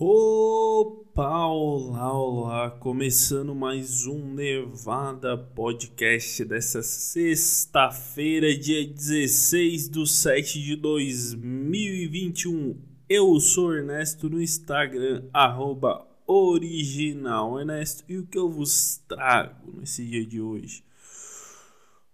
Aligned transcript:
Opa, 0.00 1.48
olá, 1.48 2.12
olá, 2.12 2.70
começando 2.70 3.52
mais 3.52 4.06
um 4.06 4.32
Nevada 4.32 5.36
Podcast 5.36 6.44
dessa 6.44 6.84
sexta-feira, 6.84 8.56
dia 8.56 8.86
16 8.86 9.88
de 9.88 10.08
7 10.08 10.62
de 10.62 10.76
2021. 10.76 12.80
Eu 13.08 13.40
sou 13.40 13.74
Ernesto 13.74 14.30
no 14.30 14.40
Instagram, 14.40 15.24
arroba 15.32 16.06
original 16.28 17.58
Ernesto, 17.58 18.04
e 18.08 18.18
o 18.18 18.24
que 18.24 18.38
eu 18.38 18.48
vos 18.48 18.98
trago 19.08 19.80
nesse 19.80 20.06
dia 20.06 20.24
de 20.24 20.40
hoje? 20.40 20.84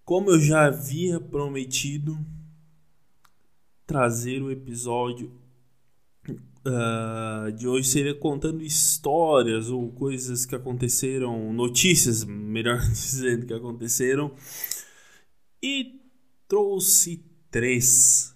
Como 0.07 0.31
eu 0.31 0.41
já 0.41 0.69
havia 0.69 1.21
prometido, 1.21 2.19
trazer 3.87 4.41
o 4.41 4.51
episódio 4.51 5.44
uh, 6.67 7.53
de 7.53 7.69
hoje 7.69 7.89
seria 7.89 8.15
contando 8.15 8.63
histórias 8.63 9.69
ou 9.71 9.93
coisas 9.93 10.47
que 10.47 10.55
aconteceram, 10.55 11.53
notícias, 11.53 12.25
melhor 12.25 12.81
dizendo, 12.89 13.47
que 13.47 13.55
aconteceram. 13.55 14.35
E 15.63 16.01
trouxe 16.49 17.25
três. 17.51 18.35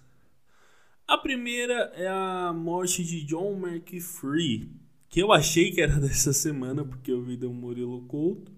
A 1.07 1.17
primeira 1.17 1.91
é 1.95 2.07
a 2.07 2.53
morte 2.53 3.03
de 3.03 3.23
John 3.25 3.57
McFree, 3.57 4.71
que 5.09 5.19
eu 5.19 5.31
achei 5.31 5.71
que 5.71 5.81
era 5.81 5.97
dessa 5.99 6.31
semana, 6.33 6.85
porque 6.85 7.11
eu 7.11 7.23
vi 7.23 7.35
do 7.35 7.51
Murilo 7.51 8.03
Couto. 8.05 8.51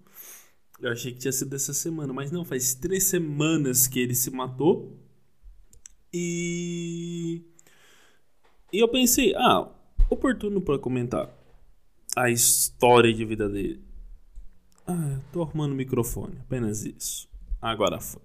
Eu 0.80 0.92
achei 0.92 1.12
que 1.12 1.20
tinha 1.20 1.32
sido 1.32 1.50
dessa 1.50 1.74
semana, 1.74 2.12
mas 2.12 2.32
não, 2.32 2.44
faz 2.44 2.74
três 2.74 3.04
semanas 3.04 3.88
que 3.88 4.00
ele 4.00 4.16
se 4.16 4.32
matou. 4.32 4.98
E 6.12 7.44
e 8.72 8.80
eu 8.80 8.88
pensei, 8.88 9.34
ah, 9.36 9.68
oportuno 10.10 10.62
para 10.62 10.80
comentar 10.80 11.30
a 12.16 12.30
história 12.30 13.14
de 13.14 13.26
vida 13.26 13.48
dele. 13.48 13.82
Ah, 14.86 15.20
tô 15.32 15.42
arrumando 15.42 15.72
o 15.72 15.76
microfone, 15.76 16.38
apenas 16.42 16.84
isso. 16.84 17.30
Agora 17.62 18.00
foi. 18.00 18.22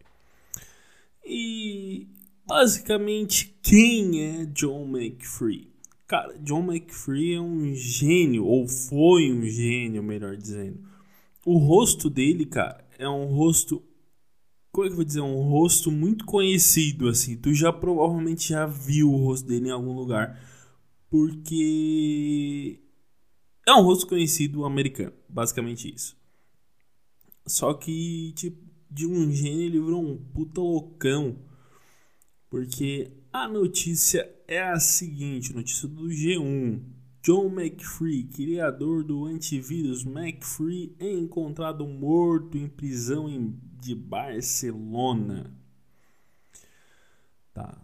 E 1.25 2.07
basicamente, 2.47 3.57
quem 3.63 4.23
é 4.23 4.45
John 4.47 4.97
McFree? 4.97 5.73
Cara, 6.07 6.39
John 6.39 6.73
McFree 6.73 7.35
é 7.35 7.41
um 7.41 7.75
gênio, 7.75 8.45
ou 8.45 8.69
foi 8.69 9.33
um 9.33 9.43
gênio, 9.43 10.03
melhor 10.03 10.37
dizendo. 10.37 10.79
O 11.45 11.59
rosto 11.59 12.09
dele, 12.09 12.47
cara, 12.47 12.85
é 12.99 13.09
um 13.09 13.27
rosto. 13.27 13.83
Como 14.77 14.85
é 14.85 14.89
que 14.89 14.93
eu 14.93 14.97
vou 14.97 15.05
dizer? 15.07 15.23
Um 15.23 15.41
rosto 15.49 15.91
muito 15.91 16.27
conhecido, 16.27 17.09
assim. 17.09 17.35
Tu 17.35 17.55
já 17.55 17.73
provavelmente 17.73 18.51
já 18.51 18.67
viu 18.67 19.11
o 19.11 19.17
rosto 19.17 19.49
dele 19.49 19.69
em 19.69 19.71
algum 19.71 19.95
lugar 19.95 20.39
porque 21.09 22.79
é 23.67 23.73
um 23.73 23.81
rosto 23.81 24.07
conhecido 24.07 24.67
americano, 24.67 25.15
basicamente 25.27 25.91
isso. 25.95 26.15
Só 27.47 27.73
que, 27.73 28.35
tipo, 28.37 28.63
de 28.91 29.07
um 29.07 29.33
gênio 29.33 29.63
ele 29.63 29.81
virou 29.81 30.05
um 30.05 30.19
puta 30.19 30.61
loucão. 30.61 31.39
Porque 32.51 33.13
a 33.33 33.49
notícia 33.49 34.31
é 34.47 34.63
a 34.63 34.79
seguinte, 34.79 35.55
notícia 35.55 35.89
do 35.89 36.09
G1. 36.09 36.83
John 37.27 37.47
McFree, 37.49 38.23
criador 38.23 39.03
do 39.03 39.25
antivírus 39.25 40.05
McFree, 40.07 40.95
é 41.01 41.11
encontrado 41.11 41.85
morto 41.85 42.57
em 42.57 42.69
prisão 42.69 43.27
de 43.81 43.97
Barcelona. 43.97 45.53
Tá. 47.53 47.77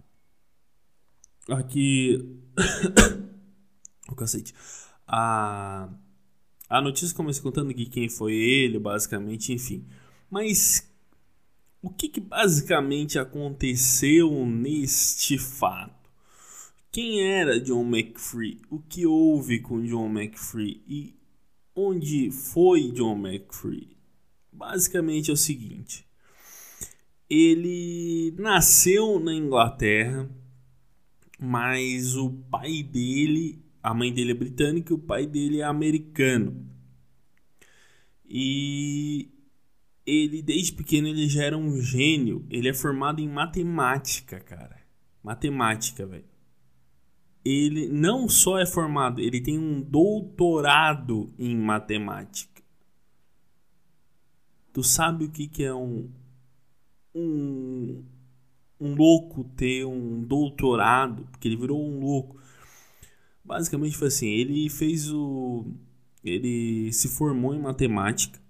Aqui. 1.48 2.38
o 4.08 4.14
cacete. 4.14 4.54
A, 5.08 5.88
a 6.68 6.80
notícia 6.80 7.16
começa 7.16 7.42
contando 7.42 7.74
que 7.74 7.86
quem 7.86 8.08
foi 8.08 8.34
ele, 8.34 8.78
basicamente, 8.78 9.52
enfim. 9.52 9.84
Mas 10.30 10.88
o 11.82 11.90
que, 11.90 12.08
que 12.08 12.20
basicamente 12.20 13.18
aconteceu 13.18 14.46
neste 14.46 15.36
fato? 15.36 16.01
Quem 16.92 17.22
era 17.22 17.58
John 17.58 17.88
McFree? 17.88 18.60
O 18.70 18.78
que 18.78 19.06
houve 19.06 19.60
com 19.60 19.82
John 19.82 20.08
McFree? 20.10 20.82
E 20.86 21.16
onde 21.74 22.30
foi 22.30 22.92
John 22.92 23.26
McFree? 23.26 23.96
Basicamente 24.52 25.30
é 25.30 25.32
o 25.32 25.36
seguinte: 25.36 26.06
ele 27.28 28.34
nasceu 28.38 29.18
na 29.18 29.32
Inglaterra 29.32 30.28
mas 31.44 32.14
o 32.16 32.30
pai 32.30 32.84
dele, 32.84 33.60
a 33.82 33.92
mãe 33.92 34.12
dele 34.12 34.30
é 34.30 34.34
britânica 34.34 34.92
e 34.92 34.94
o 34.94 34.98
pai 34.98 35.26
dele 35.26 35.58
é 35.58 35.64
americano. 35.64 36.64
E 38.24 39.28
ele 40.06 40.40
desde 40.40 40.72
pequeno 40.72 41.08
ele 41.08 41.28
já 41.28 41.42
era 41.42 41.58
um 41.58 41.80
gênio. 41.80 42.46
Ele 42.48 42.68
é 42.68 42.72
formado 42.72 43.20
em 43.20 43.28
matemática, 43.28 44.38
cara. 44.38 44.80
Matemática, 45.20 46.06
velho. 46.06 46.31
Ele 47.44 47.88
não 47.88 48.28
só 48.28 48.58
é 48.58 48.66
formado, 48.66 49.20
ele 49.20 49.40
tem 49.40 49.58
um 49.58 49.80
doutorado 49.80 51.32
em 51.38 51.56
matemática. 51.56 52.62
Tu 54.72 54.82
sabe 54.82 55.24
o 55.24 55.30
que, 55.30 55.48
que 55.48 55.64
é 55.64 55.74
um, 55.74 56.08
um 57.14 58.04
um 58.82 58.96
louco 58.96 59.44
ter 59.56 59.84
um 59.86 60.22
doutorado, 60.24 61.24
porque 61.30 61.46
ele 61.46 61.56
virou 61.56 61.80
um 61.80 62.00
louco. 62.00 62.36
Basicamente 63.44 63.96
foi 63.96 64.08
assim, 64.08 64.26
ele 64.26 64.68
fez 64.68 65.10
o 65.12 65.64
ele 66.24 66.92
se 66.92 67.08
formou 67.08 67.54
em 67.54 67.60
matemática 67.60 68.40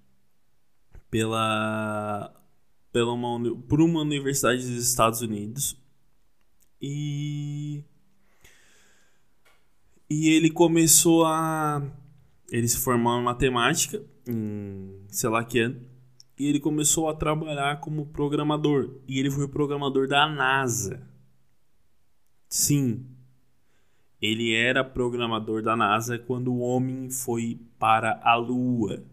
pela 1.10 2.32
pela 2.90 3.12
uma, 3.12 3.56
por 3.68 3.80
uma 3.80 4.00
universidade 4.00 4.62
dos 4.62 4.88
Estados 4.88 5.20
Unidos 5.20 5.76
e 6.80 7.84
e 10.12 10.28
ele 10.28 10.50
começou 10.50 11.24
a 11.24 11.82
ele 12.50 12.68
se 12.68 12.78
formou 12.78 13.18
em 13.18 13.24
matemática 13.24 14.02
em 14.28 15.04
sei 15.08 15.30
lá 15.30 15.42
que 15.44 15.58
ano 15.60 15.92
e 16.38 16.46
ele 16.46 16.58
começou 16.58 17.08
a 17.08 17.14
trabalhar 17.14 17.78
como 17.80 18.06
programador. 18.06 19.00
E 19.06 19.20
ele 19.20 19.30
foi 19.30 19.46
programador 19.46 20.08
da 20.08 20.26
NASA. 20.26 21.08
Sim, 22.48 23.06
ele 24.20 24.52
era 24.54 24.82
programador 24.82 25.62
da 25.62 25.76
NASA 25.76 26.18
quando 26.18 26.52
o 26.52 26.58
homem 26.58 27.08
foi 27.10 27.60
para 27.78 28.20
a 28.24 28.34
Lua. 28.34 29.04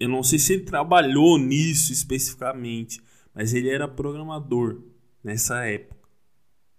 Eu 0.00 0.08
não 0.08 0.22
sei 0.22 0.38
se 0.38 0.54
ele 0.54 0.64
trabalhou 0.64 1.38
nisso 1.38 1.92
especificamente, 1.92 3.00
mas 3.34 3.52
ele 3.52 3.68
era 3.68 3.88
programador 3.88 4.80
nessa 5.22 5.64
época 5.66 6.08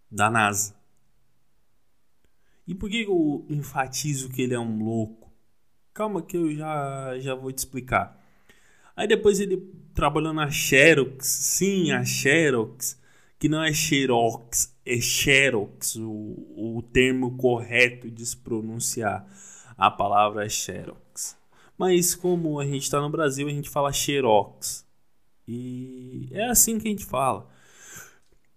da 0.10 0.32
NASA. 0.32 0.79
E 2.70 2.76
por 2.76 2.88
que 2.88 3.02
eu 3.02 3.48
enfatizo 3.50 4.30
que 4.30 4.44
ele 4.44 4.54
é 4.54 4.60
um 4.60 4.84
louco? 4.84 5.34
Calma 5.92 6.22
que 6.22 6.38
eu 6.38 6.56
já, 6.56 7.18
já 7.20 7.34
vou 7.34 7.52
te 7.52 7.58
explicar. 7.58 8.24
Aí 8.96 9.08
depois 9.08 9.40
ele 9.40 9.58
trabalhou 9.92 10.32
na 10.32 10.52
Xerox, 10.52 11.26
sim, 11.26 11.92
a 11.92 12.06
Xerox, 12.06 13.02
que 13.40 13.50
não 13.50 13.64
é 13.64 13.74
Xerox, 13.74 14.78
é 14.86 15.02
Xerox, 15.02 15.96
o, 15.96 16.78
o 16.78 16.84
termo 16.94 17.36
correto 17.38 18.12
de 18.12 18.24
se 18.24 18.38
pronunciar 18.38 19.26
a 19.76 19.90
palavra 19.90 20.46
é 20.46 20.50
Xerox. 20.50 21.36
Mas 21.76 22.14
como 22.14 22.60
a 22.60 22.66
gente 22.66 22.84
está 22.84 23.02
no 23.02 23.10
Brasil, 23.10 23.48
a 23.48 23.52
gente 23.52 23.68
fala 23.68 23.92
Xerox. 23.92 24.86
E 25.48 26.30
é 26.32 26.46
assim 26.46 26.78
que 26.78 26.88
a 26.88 26.92
gente 26.92 27.06
fala. 27.06 27.50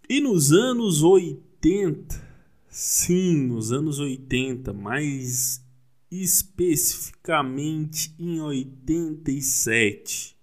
E 0.06 0.20
nos 0.20 0.52
anos 0.52 1.02
80, 1.02 2.31
sim, 2.72 3.48
nos 3.48 3.70
anos 3.70 3.98
80, 3.98 4.72
mais 4.72 5.62
especificamente 6.10 8.14
em 8.18 8.40
87. 8.40 10.34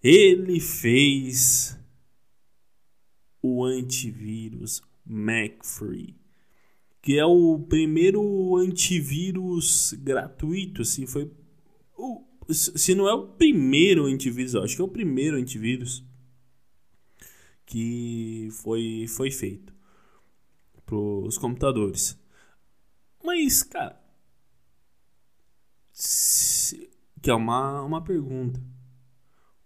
Ele 0.00 0.60
fez 0.60 1.76
o 3.42 3.64
antivírus 3.64 4.80
McFree, 5.04 6.14
que 7.02 7.18
é 7.18 7.26
o 7.26 7.58
primeiro 7.58 8.56
antivírus 8.56 9.94
gratuito, 9.94 10.82
assim, 10.82 11.06
foi 11.06 11.28
o, 11.96 12.22
se 12.48 12.94
não 12.94 13.08
é 13.08 13.14
o 13.14 13.26
primeiro 13.26 14.04
antivírus, 14.04 14.54
acho 14.54 14.76
que 14.76 14.82
é 14.82 14.84
o 14.84 14.88
primeiro 14.88 15.36
antivírus 15.36 16.04
que 17.66 18.48
foi 18.52 19.06
foi 19.08 19.30
feito 19.30 19.73
os 20.92 21.38
computadores. 21.38 22.18
Mas, 23.22 23.62
cara, 23.62 24.00
que 27.22 27.30
é 27.30 27.34
uma, 27.34 27.82
uma 27.82 28.02
pergunta. 28.02 28.62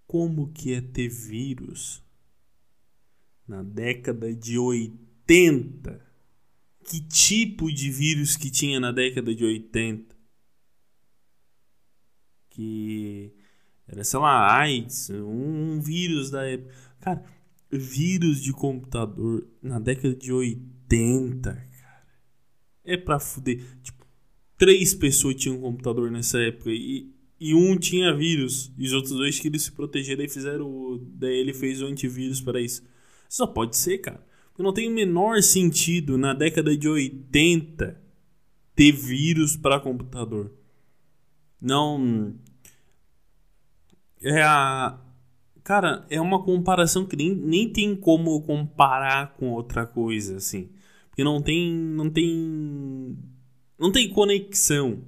Como 0.07 0.53
que 0.53 0.75
é 0.75 0.81
ter 0.81 1.09
vírus 1.09 2.03
na 3.47 3.63
década 3.63 4.35
de 4.35 4.59
80? 4.59 6.09
que 6.89 7.01
tipo 7.01 7.71
de 7.71 7.91
vírus 7.91 8.35
que 8.35 8.51
tinha 8.51 8.81
na 8.81 8.91
década 8.91 9.35
de 9.35 9.45
80. 9.45 10.17
Que 12.49 13.35
era, 13.87 14.03
sei 14.03 14.19
lá, 14.19 14.59
AIDS, 14.59 15.11
um 15.11 15.81
vírus 15.81 16.31
da 16.31 16.45
época. 16.45 16.75
Cara, 17.01 17.25
vírus 17.71 18.43
de 18.43 18.53
computador 18.53 19.47
na 19.63 19.79
década 19.79 20.15
de 20.15 20.33
80, 20.33 20.65
cara. 21.43 22.07
É 22.85 22.97
pra 22.97 23.19
fuder. 23.19 23.63
Tipo, 23.83 24.07
três 24.57 24.95
pessoas 24.95 25.37
tinham 25.37 25.57
um 25.57 25.61
computador 25.61 26.11
nessa 26.11 26.39
época 26.41 26.71
e, 26.71 27.11
e 27.41 27.55
um 27.55 27.77
tinha 27.77 28.15
vírus. 28.15 28.73
E 28.77 28.87
os 28.87 28.93
outros 28.93 29.13
dois 29.13 29.39
queriam 29.39 29.59
se 29.59 29.73
proteger, 29.73 30.17
daí 30.17 30.29
fizeram. 30.29 31.01
Daí 31.15 31.39
ele 31.39 31.53
fez 31.53 31.81
o 31.83 31.87
antivírus 31.87 32.41
para 32.41 32.61
isso. 32.61 32.83
Só 33.29 33.47
pode 33.47 33.77
ser, 33.77 33.99
cara. 33.99 34.27
Porque 34.49 34.63
não 34.63 34.73
tem 34.73 34.89
o 34.89 34.95
menor 34.95 35.43
sentido 35.43 36.19
na 36.19 36.35
década 36.35 36.77
de 36.77 36.89
80 36.89 38.01
ter 38.75 38.93
vírus 38.93 39.57
para 39.57 39.81
computador. 39.81 40.53
Não. 41.61 42.35
É 44.23 44.43
a. 44.43 44.99
Cara, 45.63 46.07
é 46.09 46.21
uma 46.21 46.43
comparação 46.43 47.05
que 47.05 47.15
nem, 47.15 47.35
nem 47.35 47.71
tem 47.71 47.95
como 47.95 48.41
comparar 48.43 49.35
com 49.37 49.51
outra 49.51 49.87
coisa, 49.87 50.37
assim. 50.37 50.71
Porque 51.19 51.25
não 51.25 51.43
tem. 51.43 51.75
Não 51.75 52.09
tem. 52.09 53.19
Não 53.77 53.91
tem 53.91 54.09
conexão. 54.09 55.05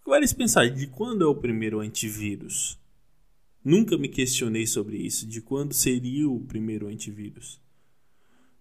O 0.00 0.04
que 0.04 0.08
vale 0.08 0.26
pensar 0.34 0.70
de 0.70 0.86
quando 0.86 1.22
é 1.22 1.26
o 1.26 1.34
primeiro 1.34 1.80
antivírus? 1.80 2.80
Nunca 3.62 3.98
me 3.98 4.08
questionei 4.08 4.66
sobre 4.66 4.96
isso, 4.96 5.26
de 5.26 5.42
quando 5.42 5.74
seria 5.74 6.26
o 6.26 6.40
primeiro 6.40 6.86
antivírus. 6.86 7.60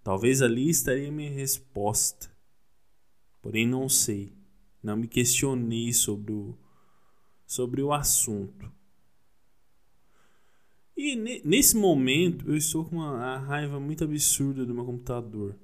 Talvez 0.03 0.41
ali 0.41 0.69
estaria 0.69 1.09
minha 1.09 1.31
resposta. 1.31 2.29
Porém, 3.41 3.65
não 3.65 3.87
sei. 3.87 4.33
Não 4.83 4.97
me 4.97 5.07
questionei 5.07 5.93
sobre 5.93 6.33
o, 6.33 6.57
sobre 7.47 7.81
o 7.81 7.93
assunto. 7.93 8.69
E 10.97 11.15
nesse 11.45 11.77
momento 11.77 12.49
eu 12.49 12.57
estou 12.57 12.83
com 12.83 12.97
uma 12.97 13.37
raiva 13.37 13.79
muito 13.79 14.03
absurda 14.03 14.65
do 14.65 14.75
meu 14.75 14.83
computador. 14.83 15.57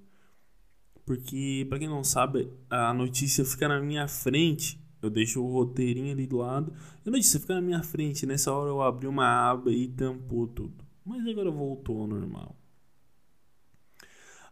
Porque, 1.12 1.66
para 1.68 1.78
quem 1.78 1.90
não 1.90 2.06
sabe, 2.06 2.50
a 2.70 2.94
notícia 2.94 3.44
fica 3.44 3.68
na 3.68 3.82
minha 3.82 4.08
frente. 4.08 4.80
Eu 5.02 5.10
deixo 5.10 5.44
o 5.44 5.52
roteirinho 5.52 6.14
ali 6.14 6.26
do 6.26 6.38
lado. 6.38 6.74
E 7.06 7.10
a 7.10 7.12
notícia 7.12 7.38
fica 7.38 7.54
na 7.54 7.60
minha 7.60 7.84
frente. 7.84 8.26
Nessa 8.26 8.54
hora 8.54 8.70
eu 8.70 8.82
abri 8.82 9.08
uma 9.08 9.28
aba 9.52 9.70
e 9.74 9.90
tampou 9.90 10.48
tudo. 10.48 10.86
Mas 11.04 11.28
agora 11.28 11.52
voltou 11.52 12.00
ao 12.00 12.08
normal. 12.08 12.56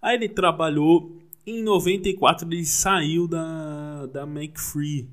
Aí 0.01 0.15
ele 0.17 0.27
trabalhou. 0.27 1.17
Em 1.47 1.63
94 1.63 2.45
ele 2.45 2.65
saiu 2.65 3.25
da, 3.25 4.07
da 4.07 4.23
McFree. 4.23 5.09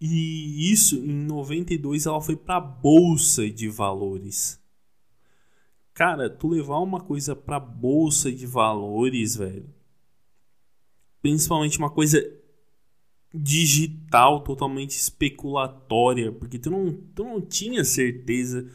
E 0.00 0.70
isso 0.70 0.94
em 0.94 1.26
92 1.26 2.06
ela 2.06 2.20
foi 2.20 2.36
para 2.36 2.60
bolsa 2.60 3.50
de 3.50 3.68
valores. 3.68 4.62
Cara, 5.92 6.30
tu 6.30 6.46
levar 6.46 6.78
uma 6.78 7.00
coisa 7.00 7.34
para 7.34 7.58
bolsa 7.58 8.30
de 8.30 8.46
valores, 8.46 9.34
velho. 9.34 9.76
Principalmente 11.20 11.78
uma 11.78 11.90
coisa 11.90 12.22
digital, 13.34 14.42
totalmente 14.42 14.92
especulatória, 14.92 16.32
porque 16.32 16.58
tu 16.58 16.70
não, 16.70 16.92
tu 17.14 17.24
não 17.24 17.40
tinha 17.40 17.84
certeza 17.84 18.70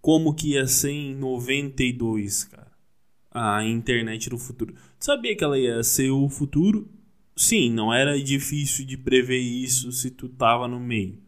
como 0.00 0.34
que 0.34 0.52
ia 0.52 0.66
ser 0.66 0.92
em 0.92 1.14
92, 1.14 2.44
cara 2.44 2.70
a 3.30 3.64
internet 3.64 4.28
do 4.28 4.38
futuro. 4.38 4.74
sabia 4.98 5.36
que 5.36 5.44
ela 5.44 5.58
ia 5.58 5.82
ser 5.82 6.10
o 6.10 6.28
futuro? 6.28 6.88
Sim, 7.36 7.70
não 7.70 7.94
era 7.94 8.20
difícil 8.20 8.84
de 8.84 8.96
prever 8.96 9.38
isso 9.38 9.92
se 9.92 10.10
tu 10.10 10.28
tava 10.28 10.66
no 10.66 10.80
meio. 10.80 11.18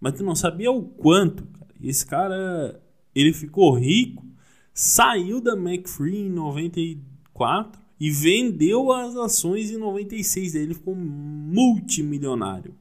Mas 0.00 0.14
tu 0.14 0.24
não 0.24 0.34
sabia 0.34 0.70
o 0.70 0.82
quanto. 0.82 1.44
Cara. 1.44 1.74
Esse 1.82 2.06
cara, 2.06 2.80
ele 3.14 3.32
ficou 3.32 3.74
rico, 3.74 4.24
saiu 4.72 5.40
da 5.40 5.54
McFree 5.54 6.26
em 6.26 6.30
94 6.30 7.82
e 7.98 8.10
vendeu 8.10 8.92
as 8.92 9.16
ações 9.16 9.70
em 9.70 9.76
96. 9.76 10.52
Daí 10.52 10.62
ele 10.62 10.74
ficou 10.74 10.94
multimilionário. 10.94 12.74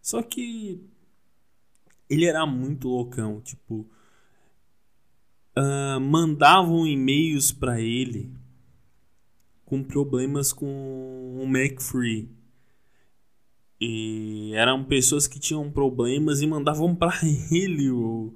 Só 0.00 0.22
que 0.22 0.80
ele 2.08 2.26
era 2.26 2.46
muito 2.46 2.88
loucão, 2.88 3.40
tipo, 3.40 3.86
uh, 5.56 6.00
mandavam 6.00 6.86
e-mails 6.86 7.50
para 7.50 7.80
ele 7.80 8.32
com 9.64 9.82
problemas 9.82 10.52
com 10.52 11.36
o 11.42 11.46
MacFree. 11.46 12.30
E 13.80 14.52
eram 14.54 14.84
pessoas 14.84 15.26
que 15.26 15.38
tinham 15.38 15.70
problemas 15.70 16.40
e 16.40 16.46
mandavam 16.46 16.94
para 16.94 17.18
ele 17.50 17.90
o, 17.90 18.32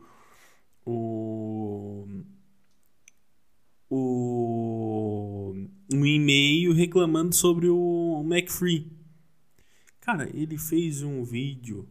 o, 0.85 1.60
o 3.91 5.53
um 5.93 6.07
e-mail 6.07 6.73
reclamando 6.73 7.35
sobre 7.35 7.69
o 7.69 8.23
MacFree. 8.25 8.91
Cara, 10.01 10.31
ele 10.33 10.57
fez 10.57 11.03
um 11.03 11.25
vídeo 11.25 11.89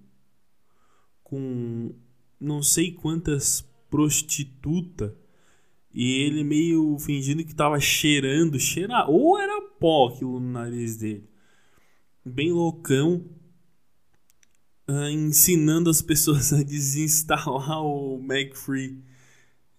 com 1.23 1.93
não 2.39 2.63
sei 2.63 2.91
quantas 2.91 3.61
prostituta 3.89 5.15
e 5.93 6.21
ele 6.21 6.43
meio 6.43 6.97
fingindo 6.99 7.43
que 7.43 7.53
tava 7.53 7.79
cheirando, 7.79 8.59
cheira 8.59 9.05
ou 9.07 9.37
era 9.37 9.61
pó 9.79 10.07
aquilo 10.07 10.39
no 10.39 10.51
nariz 10.51 10.97
dele. 10.97 11.27
Bem 12.23 12.51
loucão, 12.51 13.25
uh, 14.87 15.09
ensinando 15.09 15.89
as 15.89 16.01
pessoas 16.01 16.53
a 16.53 16.63
desinstalar 16.63 17.83
o 17.83 18.21
MacFree. 18.21 19.03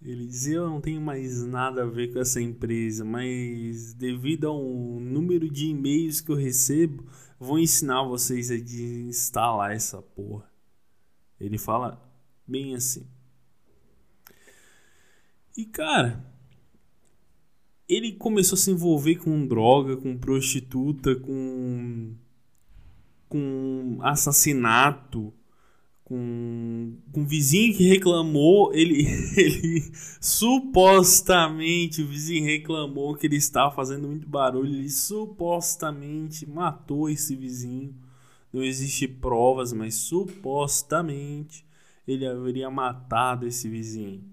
Ele 0.02 0.26
dizia: 0.26 0.56
Eu 0.56 0.70
não 0.70 0.81
tenho 0.81 1.00
mais 1.00 1.44
nada 1.44 1.82
a 1.82 1.87
ver 1.87 2.12
com 2.12 2.19
essa 2.19 2.41
empresa, 2.41 3.05
mas 3.05 3.93
devido 3.93 4.49
ao 4.49 4.62
número 4.62 5.50
de 5.50 5.67
e-mails 5.67 6.20
que 6.20 6.31
eu 6.31 6.37
recebo, 6.37 7.05
vou 7.38 7.58
ensinar 7.58 8.02
vocês 8.05 8.50
a 8.50 8.55
desinstalar 8.55 9.73
essa 9.73 10.00
porra. 10.00 10.50
Ele 11.38 11.58
fala 11.58 12.02
bem 12.47 12.75
assim. 12.75 13.06
E 15.56 15.64
cara, 15.64 16.25
ele 17.88 18.12
começou 18.12 18.56
a 18.56 18.58
se 18.58 18.70
envolver 18.70 19.17
com 19.17 19.47
droga, 19.47 19.97
com 19.97 20.17
prostituta, 20.17 21.14
com 21.17 22.14
com 23.28 23.99
assassinato, 24.02 25.33
com, 26.11 26.97
com 27.12 27.21
um 27.21 27.25
vizinho 27.25 27.73
que 27.73 27.85
reclamou, 27.85 28.75
ele, 28.75 29.07
ele 29.38 29.93
supostamente 30.21 32.02
o 32.02 32.07
vizinho 32.09 32.45
reclamou 32.45 33.14
que 33.14 33.29
ele 33.29 33.37
estava 33.37 33.71
fazendo 33.71 34.09
muito 34.09 34.29
barulho, 34.29 34.75
ele 34.75 34.90
supostamente 34.90 36.50
matou 36.50 37.09
esse 37.09 37.37
vizinho. 37.37 37.95
Não 38.52 38.61
existe 38.61 39.07
provas, 39.07 39.73
mas 39.73 39.95
supostamente 39.95 41.64
ele 42.09 42.26
haveria 42.26 42.69
matado 42.69 43.47
esse 43.47 43.69
vizinho 43.69 44.29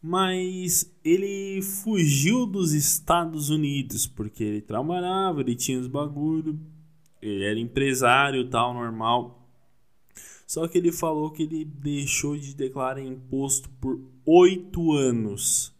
mas 0.00 0.96
ele 1.04 1.60
fugiu 1.60 2.46
dos 2.46 2.72
Estados 2.72 3.50
Unidos 3.50 4.06
porque 4.06 4.44
ele 4.44 4.60
trabalhava, 4.60 5.40
ele 5.40 5.56
tinha 5.56 5.80
os 5.80 5.88
bagulho, 5.88 6.56
ele 7.20 7.42
era 7.42 7.58
empresário 7.58 8.48
tal, 8.48 8.72
normal. 8.72 9.37
Só 10.48 10.66
que 10.66 10.78
ele 10.78 10.90
falou 10.90 11.30
que 11.30 11.44
ele 11.44 11.64
deixou 11.64 12.36
de 12.36 12.56
declarar 12.56 13.02
imposto 13.02 13.70
por 13.80 14.00
oito 14.26 14.92
anos. 14.92 15.72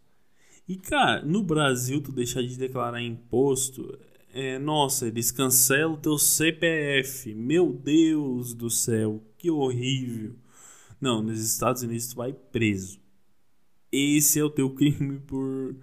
E 0.65 0.77
cara, 0.77 1.25
no 1.25 1.43
Brasil 1.43 1.99
tu 1.99 2.13
deixar 2.13 2.41
de 2.43 2.55
declarar 2.55 3.01
imposto, 3.01 3.99
é, 4.33 4.57
nossa, 4.59 5.07
eles 5.07 5.31
cancelam 5.31 5.97
teu 5.97 6.17
CPF. 6.17 7.33
Meu 7.33 7.73
Deus 7.73 8.53
do 8.53 8.69
céu, 8.69 9.21
que 9.37 9.51
horrível. 9.51 10.35
Não, 11.01 11.21
nos 11.21 11.41
Estados 11.41 11.81
Unidos 11.81 12.07
tu 12.07 12.15
vai 12.15 12.31
preso 12.31 12.99
esse 13.91 14.39
é 14.39 14.43
o 14.43 14.49
teu 14.49 14.69
crime 14.75 15.19
por, 15.19 15.75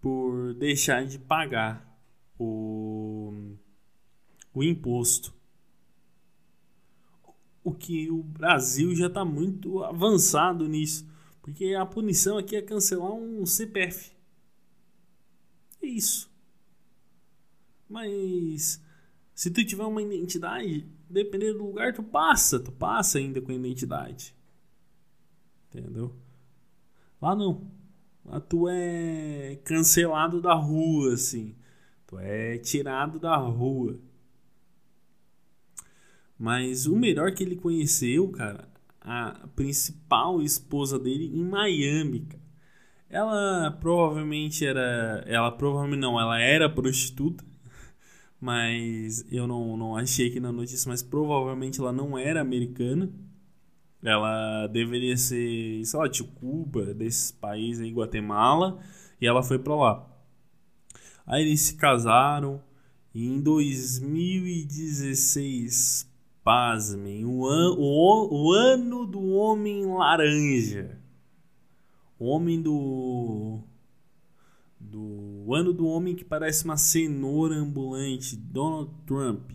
por 0.00 0.54
deixar 0.54 1.04
de 1.04 1.18
pagar 1.18 1.98
o, 2.38 3.32
o 4.54 4.62
imposto. 4.62 5.34
Que 7.74 8.10
o 8.10 8.22
Brasil 8.22 8.94
já 8.94 9.06
está 9.06 9.24
muito 9.24 9.82
avançado 9.84 10.68
nisso. 10.68 11.08
Porque 11.40 11.74
a 11.74 11.86
punição 11.86 12.38
aqui 12.38 12.56
é 12.56 12.62
cancelar 12.62 13.12
um 13.12 13.44
CPF. 13.46 14.12
É 15.82 15.86
isso. 15.86 16.30
Mas 17.88 18.82
se 19.34 19.50
tu 19.50 19.64
tiver 19.64 19.84
uma 19.84 20.02
identidade, 20.02 20.86
dependendo 21.08 21.58
do 21.58 21.66
lugar, 21.66 21.94
tu 21.94 22.02
passa, 22.02 22.60
tu 22.60 22.72
passa 22.72 23.18
ainda 23.18 23.40
com 23.40 23.50
a 23.50 23.54
identidade. 23.54 24.34
Entendeu? 25.68 26.14
Lá 27.20 27.34
não. 27.34 27.70
tu 28.48 28.68
é 28.68 29.56
cancelado 29.64 30.40
da 30.42 30.54
rua, 30.54 31.14
assim. 31.14 31.54
Tu 32.06 32.18
é 32.18 32.58
tirado 32.58 33.18
da 33.18 33.36
rua. 33.36 33.98
Mas 36.38 36.86
o 36.86 36.96
melhor 36.96 37.32
que 37.32 37.42
ele 37.42 37.56
conheceu, 37.56 38.28
cara, 38.28 38.68
a 39.00 39.48
principal 39.56 40.40
esposa 40.42 40.98
dele 40.98 41.26
em 41.34 41.44
Miami, 41.44 42.20
cara. 42.20 42.48
Ela 43.10 43.70
provavelmente 43.80 44.66
era. 44.66 45.24
Ela 45.26 45.50
provavelmente 45.50 46.00
não, 46.00 46.20
ela 46.20 46.38
era 46.40 46.68
prostituta. 46.68 47.42
Mas 48.40 49.26
eu 49.32 49.46
não, 49.46 49.76
não 49.76 49.96
achei 49.96 50.28
aqui 50.28 50.38
na 50.38 50.52
notícia, 50.52 50.88
mas 50.88 51.02
provavelmente 51.02 51.80
ela 51.80 51.92
não 51.92 52.16
era 52.16 52.40
americana. 52.40 53.10
Ela 54.02 54.66
deveria 54.68 55.16
ser, 55.16 55.84
sei 55.84 55.98
lá, 55.98 56.06
de 56.06 56.22
Cuba, 56.22 56.94
desses 56.94 57.32
países 57.32 57.82
aí, 57.82 57.90
Guatemala. 57.90 58.78
E 59.20 59.26
ela 59.26 59.42
foi 59.42 59.58
pra 59.58 59.74
lá. 59.74 60.08
Aí 61.26 61.42
eles 61.42 61.62
se 61.62 61.74
casaram. 61.76 62.62
E 63.12 63.26
em 63.26 63.40
2016, 63.40 66.07
pasmem, 66.48 67.26
o, 67.26 67.46
an, 67.46 67.74
o, 67.76 68.44
o 68.46 68.52
ano 68.52 69.04
do 69.04 69.22
Homem 69.32 69.84
Laranja. 69.84 70.98
O 72.18 72.24
homem 72.24 72.62
do. 72.62 73.60
Do 74.80 75.54
ano 75.54 75.74
do 75.74 75.86
homem 75.86 76.14
que 76.14 76.24
parece 76.24 76.64
uma 76.64 76.78
cenoura 76.78 77.54
ambulante, 77.54 78.34
Donald 78.34 78.90
Trump. 79.04 79.50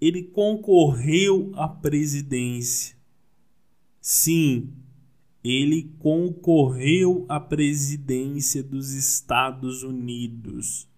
Ele 0.00 0.24
concorreu 0.24 1.52
à 1.54 1.68
presidência. 1.68 2.96
Sim, 4.00 4.72
ele 5.44 5.94
concorreu 6.00 7.24
à 7.28 7.38
presidência 7.38 8.60
dos 8.60 8.90
Estados 8.90 9.84
Unidos. 9.84 10.88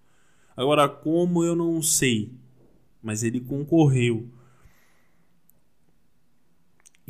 Agora, 0.57 0.88
como 0.88 1.45
eu 1.45 1.54
não 1.54 1.83
sei, 1.83 2.33
mas 3.02 3.23
ele 3.23 3.38
concorreu. 3.38 4.38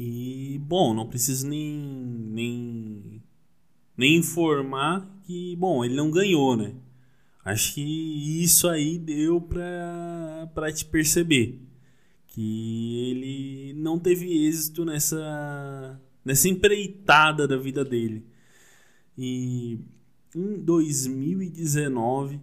E, 0.01 0.61
bom, 0.61 0.95
não 0.95 1.09
preciso 1.09 1.49
nem, 1.49 1.77
nem, 1.77 3.21
nem 3.97 4.17
informar 4.17 5.11
que, 5.25 5.57
bom, 5.57 5.85
ele 5.85 5.97
não 5.97 6.09
ganhou, 6.09 6.57
né? 6.57 6.77
Acho 7.45 7.75
que 7.75 7.83
isso 8.41 8.69
aí 8.69 8.97
deu 8.97 9.41
pra, 9.41 10.49
pra 10.55 10.73
te 10.73 10.85
perceber. 10.85 11.61
Que 12.29 13.11
ele 13.11 13.73
não 13.75 13.99
teve 13.99 14.47
êxito 14.47 14.85
nessa, 14.85 16.01
nessa 16.25 16.49
empreitada 16.49 17.49
da 17.49 17.57
vida 17.57 17.85
dele. 17.85 18.25
E 19.17 19.81
em 20.33 20.61
2019 20.61 22.41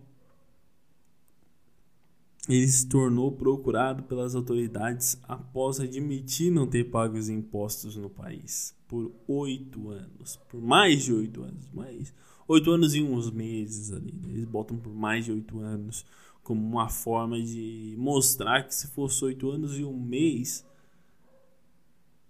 ele 2.47 2.67
se 2.67 2.87
tornou 2.87 3.31
procurado 3.31 4.03
pelas 4.03 4.35
autoridades 4.35 5.19
após 5.23 5.79
admitir 5.79 6.51
não 6.51 6.67
ter 6.67 6.85
pago 6.85 7.17
os 7.17 7.29
impostos 7.29 7.95
no 7.95 8.09
país 8.09 8.75
por 8.87 9.11
oito 9.27 9.89
anos, 9.89 10.39
por 10.49 10.61
mais 10.61 11.03
de 11.03 11.13
oito 11.13 11.41
anos, 11.41 11.67
mais 11.73 12.13
oito 12.47 12.71
anos 12.71 12.93
e 12.93 13.01
uns 13.01 13.31
meses 13.31 13.91
ali. 13.91 14.13
Né? 14.13 14.33
Eles 14.33 14.45
botam 14.45 14.77
por 14.77 14.93
mais 14.93 15.25
de 15.25 15.31
oito 15.31 15.59
anos 15.59 16.05
como 16.43 16.61
uma 16.61 16.87
forma 16.87 17.41
de 17.41 17.95
mostrar 17.97 18.67
que 18.67 18.75
se 18.75 18.87
fosse 18.89 19.25
oito 19.25 19.49
anos 19.49 19.79
e 19.79 19.83
um 19.83 19.99
mês 19.99 20.63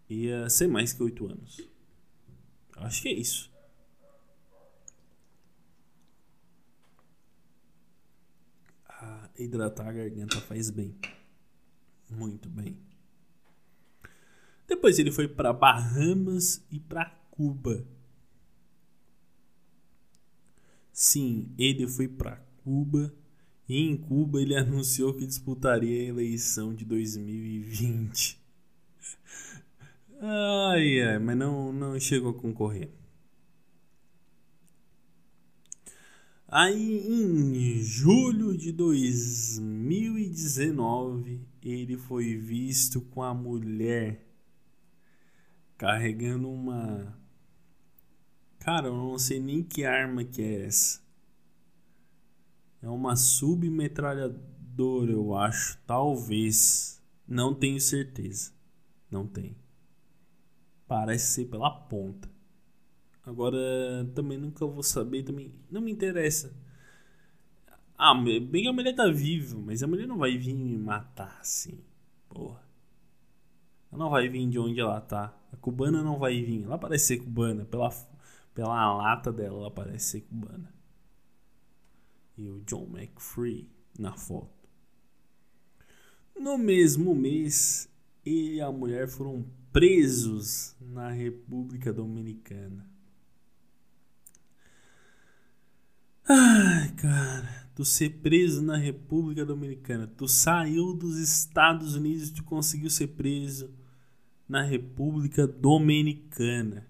ia 0.09 0.49
ser 0.49 0.67
mais 0.67 0.93
que 0.93 1.03
oito 1.03 1.25
anos. 1.25 1.59
Acho 2.77 3.01
que 3.01 3.09
é 3.09 3.13
isso. 3.13 3.51
Hidratar 9.37 9.87
a 9.87 9.93
garganta 9.93 10.39
faz 10.41 10.69
bem. 10.69 10.95
Muito 12.09 12.49
bem. 12.49 12.77
Depois 14.67 14.97
ele 14.97 15.11
foi 15.11 15.27
para 15.27 15.53
Bahamas 15.53 16.65
e 16.71 16.79
para 16.79 17.05
Cuba. 17.31 17.85
Sim, 20.91 21.53
ele 21.57 21.87
foi 21.87 22.07
para 22.07 22.37
Cuba 22.63 23.13
e 23.67 23.81
em 23.81 23.97
Cuba 23.97 24.41
ele 24.41 24.55
anunciou 24.57 25.13
que 25.13 25.25
disputaria 25.25 26.01
a 26.01 26.05
eleição 26.05 26.73
de 26.73 26.85
2020. 26.85 28.39
Ai, 30.21 31.01
ai, 31.01 31.19
mas 31.19 31.37
não, 31.37 31.73
não 31.73 31.99
chegou 31.99 32.31
a 32.31 32.33
concorrer. 32.33 32.89
Aí 36.57 37.05
em 37.05 37.83
julho 37.83 38.57
de 38.57 38.71
2019, 38.71 41.45
ele 41.61 41.97
foi 41.97 42.37
visto 42.37 43.01
com 43.01 43.21
a 43.21 43.33
mulher 43.33 44.25
carregando 45.77 46.49
uma. 46.49 47.13
Cara, 48.57 48.87
eu 48.87 48.95
não 48.95 49.19
sei 49.19 49.37
nem 49.37 49.61
que 49.61 49.83
arma 49.83 50.23
que 50.23 50.41
é 50.41 50.67
essa. 50.67 51.01
É 52.81 52.87
uma 52.87 53.17
submetralhadora, 53.17 55.11
eu 55.11 55.35
acho. 55.35 55.77
Talvez. 55.85 57.03
Não 57.27 57.53
tenho 57.53 57.81
certeza. 57.81 58.53
Não 59.11 59.27
tenho. 59.27 59.57
Parece 60.87 61.33
ser 61.33 61.49
pela 61.49 61.69
ponta. 61.69 62.33
Agora, 63.25 63.57
também 64.13 64.37
nunca 64.37 64.65
vou 64.65 64.83
saber, 64.83 65.23
também 65.23 65.53
não 65.71 65.81
me 65.81 65.91
interessa. 65.91 66.55
Ah, 67.97 68.13
bem 68.13 68.63
que 68.63 68.67
a 68.67 68.73
mulher 68.73 68.93
tá 68.93 69.07
viva, 69.07 69.57
mas 69.59 69.81
a 69.81 69.87
mulher 69.87 70.05
não 70.05 70.17
vai 70.17 70.37
vir 70.37 70.53
me 70.53 70.77
matar 70.77 71.37
assim. 71.39 71.79
Porra. 72.29 72.61
Ela 73.91 74.03
não 74.03 74.09
vai 74.09 74.27
vir 74.27 74.47
de 74.49 74.59
onde 74.59 74.79
ela 74.79 74.99
tá. 75.01 75.35
A 75.51 75.57
cubana 75.57 76.03
não 76.03 76.19
vai 76.19 76.41
vir. 76.43 76.63
Ela 76.63 76.77
parece 76.77 77.07
ser 77.07 77.17
cubana. 77.19 77.65
Pela, 77.65 77.89
pela 78.53 78.97
lata 78.97 79.31
dela, 79.31 79.59
ela 79.59 79.71
parece 79.71 80.05
ser 80.05 80.21
cubana. 80.21 80.73
E 82.37 82.49
o 82.49 82.59
John 82.61 82.89
McFree 82.93 83.69
na 83.97 84.13
foto. 84.13 84.53
No 86.37 86.57
mesmo 86.57 87.15
mês, 87.15 87.89
ele 88.25 88.55
e 88.55 88.61
a 88.61 88.69
mulher 88.71 89.07
foram 89.07 89.45
presos 89.71 90.75
na 90.81 91.09
República 91.09 91.93
Dominicana. 91.93 92.94
Ai, 96.27 96.91
cara, 96.95 97.69
tu 97.75 97.85
ser 97.85 98.09
preso 98.21 98.61
na 98.61 98.75
República 98.77 99.45
Dominicana, 99.45 100.07
tu 100.07 100.27
saiu 100.27 100.93
dos 100.93 101.17
Estados 101.17 101.95
Unidos 101.95 102.31
tu 102.31 102.43
conseguiu 102.43 102.89
ser 102.89 103.07
preso 103.09 103.69
na 104.49 104.63
República 104.63 105.45
Dominicana. 105.47 106.87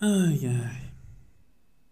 Ai, 0.00 0.40
ai. 0.46 0.94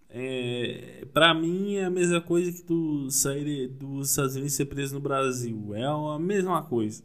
É, 0.09 1.07
pra 1.13 1.33
mim 1.35 1.75
é 1.77 1.85
a 1.87 1.91
mesma 1.91 2.21
coisa 2.21 2.53
que 2.53 2.63
tu 2.63 3.11
sair 3.11 3.69
dos 3.69 4.11
Estados 4.11 4.35
Unidos 4.35 4.53
e 4.55 4.57
ser 4.57 4.67
preso 4.67 4.95
no 4.95 5.01
Brasil. 5.01 5.75
É 5.75 5.85
a 5.85 6.19
mesma 6.19 6.63
coisa. 6.63 7.03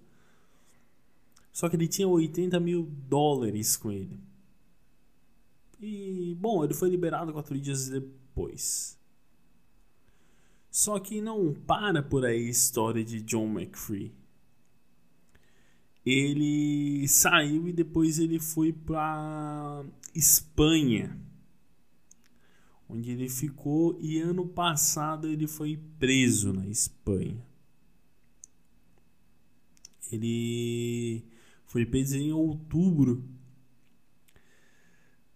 Só 1.51 1.67
que 1.69 1.75
ele 1.75 1.87
tinha 1.87 2.07
80 2.07 2.59
mil 2.59 2.83
dólares 3.09 3.75
com 3.75 3.91
ele. 3.91 4.26
E, 5.79 6.35
bom, 6.39 6.63
ele 6.63 6.73
foi 6.73 6.89
liberado 6.89 7.31
quatro 7.31 7.59
dias 7.59 7.87
depois. 7.89 8.97
Só 10.71 10.99
que 10.99 11.21
não 11.21 11.53
para 11.53 12.01
por 12.03 12.25
aí 12.25 12.47
a 12.47 12.49
história 12.49 13.03
de 13.03 13.21
John 13.21 13.47
McFree. 13.47 14.13
Ele 16.05 17.07
saiu 17.07 17.67
e 17.67 17.73
depois 17.73 18.17
ele 18.17 18.39
foi 18.39 18.71
para 18.71 19.83
Espanha, 20.15 21.19
onde 22.87 23.11
ele 23.11 23.27
ficou 23.27 23.97
e 23.99 24.19
ano 24.19 24.47
passado 24.47 25.27
ele 25.27 25.47
foi 25.47 25.77
preso 25.99 26.53
na 26.53 26.65
Espanha. 26.67 27.45
Ele 30.11 31.25
foi 31.65 31.85
preso 31.85 32.15
em 32.15 32.31
outubro 32.31 33.21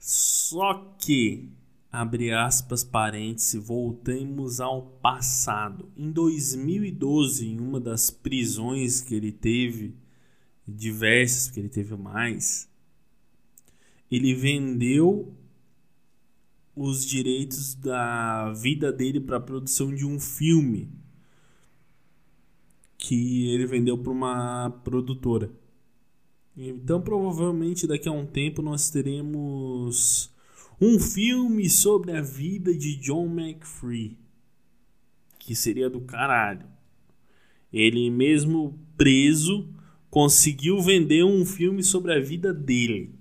só 0.04 0.96
que, 0.98 1.52
abre 1.92 2.32
aspas, 2.32 2.84
parênteses, 2.84 3.64
voltamos 3.64 4.60
ao 4.60 4.82
passado. 4.82 5.92
Em 5.96 6.12
2012, 6.12 7.48
em 7.48 7.60
uma 7.60 7.80
das 7.80 8.10
prisões 8.10 9.00
que 9.00 9.14
ele 9.14 9.32
teve, 9.32 9.94
diversas 10.68 11.52
que 11.52 11.60
ele 11.60 11.70
teve 11.70 11.96
mais, 11.96 12.68
ele 14.10 14.34
vendeu 14.34 15.38
os 16.76 17.06
direitos 17.06 17.76
da 17.76 18.52
vida 18.54 18.92
dele 18.92 19.20
para 19.20 19.38
a 19.38 19.42
produção 19.42 19.94
de 19.94 20.04
um 20.04 20.20
filme 20.20 20.90
que 22.98 23.50
ele 23.50 23.68
vendeu 23.68 24.00
para 24.00 24.12
uma 24.12 24.72
produtora. 24.84 25.52
Então, 26.56 27.02
provavelmente 27.02 27.88
daqui 27.88 28.10
a 28.10 28.12
um 28.12 28.26
tempo 28.26 28.62
nós 28.62 28.90
teremos 28.90 30.32
um 30.80 31.00
filme 31.00 31.70
sobre 31.70 32.12
a 32.12 32.22
vida 32.22 32.74
de 32.76 32.96
John 32.96 33.28
McFree, 33.28 34.18
que 35.40 35.56
seria 35.56 35.90
do 35.90 36.02
caralho. 36.02 36.68
Ele 37.72 38.10
mesmo 38.10 38.78
preso 38.98 39.70
conseguiu 40.10 40.82
vender 40.82 41.24
um 41.24 41.46
filme 41.46 41.84
sobre 41.84 42.14
a 42.14 42.20
vida 42.20 42.54
dele. 42.54 43.16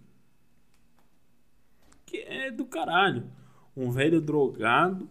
Que 2.04 2.18
é 2.18 2.50
do 2.50 2.64
caralho. 2.64 3.30
Um 3.76 3.92
velho 3.92 4.20
drogado 4.20 5.08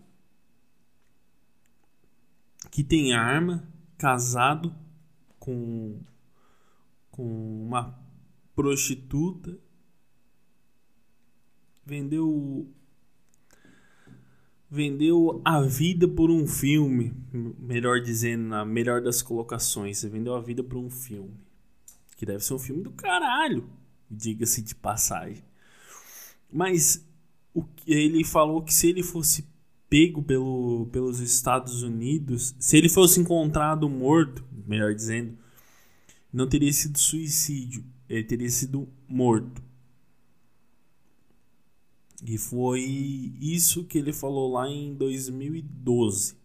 que 2.70 2.84
tem 2.84 3.14
arma, 3.14 3.68
casado 3.98 4.76
com 5.40 6.00
com 7.12 7.66
uma 7.66 7.99
prostituta, 8.60 9.58
vendeu 11.86 12.70
vendeu 14.70 15.42
a 15.46 15.62
vida 15.62 16.10
por 16.10 16.30
um 16.30 16.46
filme, 16.46 17.14
melhor 17.58 18.02
dizendo, 18.02 18.44
na 18.50 18.66
melhor 18.66 19.02
das 19.02 19.22
colocações, 19.22 19.98
você 19.98 20.10
vendeu 20.10 20.36
a 20.36 20.42
vida 20.42 20.62
por 20.62 20.78
um 20.78 20.90
filme, 20.90 21.40
que 22.18 22.26
deve 22.26 22.44
ser 22.44 22.54
um 22.54 22.60
filme 22.60 22.84
do 22.84 22.92
caralho, 22.92 23.64
diga-se 24.12 24.62
de 24.62 24.76
passagem. 24.76 25.42
Mas 26.52 27.08
o 27.56 27.64
ele 27.88 28.26
falou 28.26 28.62
que 28.62 28.74
se 28.74 28.90
ele 28.90 29.04
fosse 29.04 29.48
pego 29.90 30.22
pelo, 30.22 30.90
pelos 30.92 31.22
Estados 31.22 31.82
Unidos, 31.82 32.54
se 32.60 32.78
ele 32.78 32.90
fosse 32.90 33.22
encontrado 33.22 33.90
morto, 33.90 34.44
melhor 34.68 34.94
dizendo, 34.94 35.38
não 36.32 36.46
teria 36.46 36.74
sido 36.74 37.00
suicídio, 37.00 37.86
ele 38.10 38.24
teria 38.24 38.50
sido 38.50 38.90
morto. 39.08 39.62
E 42.26 42.38
foi 42.38 42.82
isso 43.40 43.86
que 43.86 43.98
ele 43.98 44.12
falou 44.12 44.52
lá 44.52 44.68
em 44.68 44.94
2012. 44.96 46.36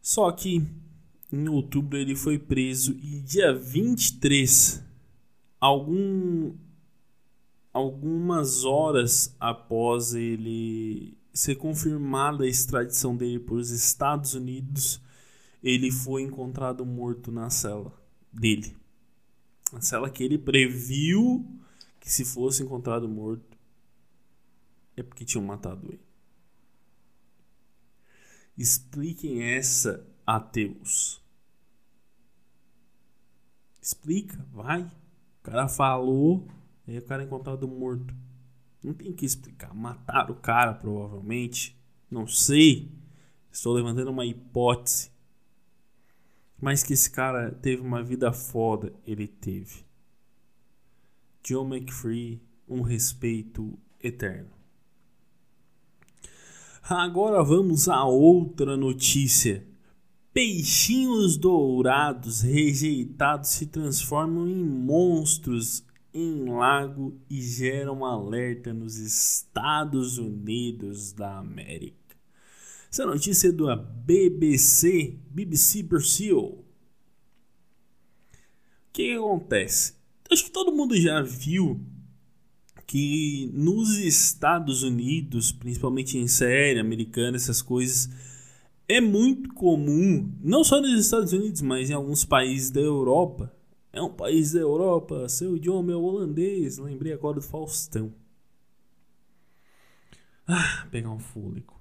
Só 0.00 0.32
que 0.32 0.66
em 1.30 1.48
outubro 1.48 1.96
ele 1.96 2.16
foi 2.16 2.38
preso 2.38 2.92
e 3.02 3.20
dia 3.20 3.54
23, 3.54 4.82
algum, 5.60 6.54
algumas 7.72 8.64
horas 8.64 9.36
após 9.38 10.12
ele 10.12 11.16
ser 11.32 11.54
confirmada 11.54 12.44
a 12.44 12.48
extradição 12.48 13.16
dele 13.16 13.38
para 13.38 13.54
os 13.54 13.70
Estados 13.70 14.34
Unidos, 14.34 15.00
ele 15.62 15.90
foi 15.90 16.22
encontrado 16.22 16.84
morto 16.84 17.30
na 17.30 17.48
cela 17.48 17.92
dele. 18.32 18.81
A 19.72 19.80
cela 19.80 20.10
que 20.10 20.22
ele 20.22 20.38
previu 20.38 21.46
que 21.98 22.10
se 22.10 22.24
fosse 22.24 22.62
encontrado 22.62 23.08
morto 23.08 23.56
é 24.96 25.02
porque 25.02 25.24
tinham 25.24 25.44
matado 25.44 25.88
ele. 25.88 26.00
Expliquem 28.56 29.42
essa, 29.42 30.06
ateus. 30.26 31.22
Explica, 33.80 34.46
vai. 34.52 34.82
O 34.82 35.42
cara 35.42 35.68
falou, 35.68 36.46
aí 36.86 36.98
o 36.98 37.02
cara 37.02 37.22
é 37.22 37.26
encontrado 37.26 37.66
morto. 37.66 38.14
Não 38.82 38.92
tem 38.92 39.12
que 39.12 39.24
explicar. 39.24 39.74
Mataram 39.74 40.34
o 40.34 40.38
cara, 40.38 40.74
provavelmente. 40.74 41.76
Não 42.10 42.26
sei. 42.26 42.92
Estou 43.50 43.72
levantando 43.72 44.10
uma 44.10 44.26
hipótese. 44.26 45.11
Mas 46.62 46.84
que 46.84 46.92
esse 46.92 47.10
cara 47.10 47.50
teve 47.50 47.82
uma 47.82 48.04
vida 48.04 48.32
foda, 48.32 48.92
ele 49.04 49.26
teve. 49.26 49.84
John 51.42 51.74
McFree, 51.74 52.40
um 52.68 52.82
respeito 52.82 53.76
eterno. 54.00 54.52
Agora 56.84 57.42
vamos 57.42 57.88
a 57.88 58.04
outra 58.04 58.76
notícia. 58.76 59.66
Peixinhos 60.32 61.36
dourados 61.36 62.42
rejeitados 62.42 63.50
se 63.50 63.66
transformam 63.66 64.46
em 64.46 64.62
monstros 64.64 65.84
em 66.14 66.44
lago 66.44 67.20
e 67.28 67.42
geram 67.42 68.04
alerta 68.04 68.72
nos 68.72 68.98
Estados 68.98 70.16
Unidos 70.16 71.12
da 71.12 71.38
América. 71.38 72.01
Essa 72.92 73.06
notícia 73.06 73.48
é 73.48 73.52
da 73.52 73.74
BBC, 73.74 75.18
BBC 75.30 75.82
Brasil. 75.82 76.38
O 76.38 76.64
que, 78.92 79.04
que 79.04 79.16
acontece? 79.16 79.94
Acho 80.30 80.44
que 80.44 80.50
todo 80.50 80.76
mundo 80.76 80.94
já 80.94 81.22
viu 81.22 81.80
que 82.86 83.50
nos 83.54 83.96
Estados 83.96 84.82
Unidos, 84.82 85.50
principalmente 85.52 86.18
em 86.18 86.28
série 86.28 86.78
americana, 86.78 87.38
essas 87.38 87.62
coisas, 87.62 88.10
é 88.86 89.00
muito 89.00 89.54
comum, 89.54 90.30
não 90.42 90.62
só 90.62 90.78
nos 90.78 91.00
Estados 91.02 91.32
Unidos, 91.32 91.62
mas 91.62 91.88
em 91.88 91.94
alguns 91.94 92.26
países 92.26 92.70
da 92.70 92.82
Europa. 92.82 93.56
É 93.90 94.02
um 94.02 94.12
país 94.12 94.52
da 94.52 94.60
Europa, 94.60 95.30
seu 95.30 95.56
idioma 95.56 95.92
é 95.92 95.96
holandês, 95.96 96.76
lembrei 96.76 97.14
agora 97.14 97.36
do 97.36 97.42
Faustão. 97.42 98.12
Ah, 100.46 100.86
pegar 100.90 101.10
um 101.10 101.18
fôlego. 101.18 101.71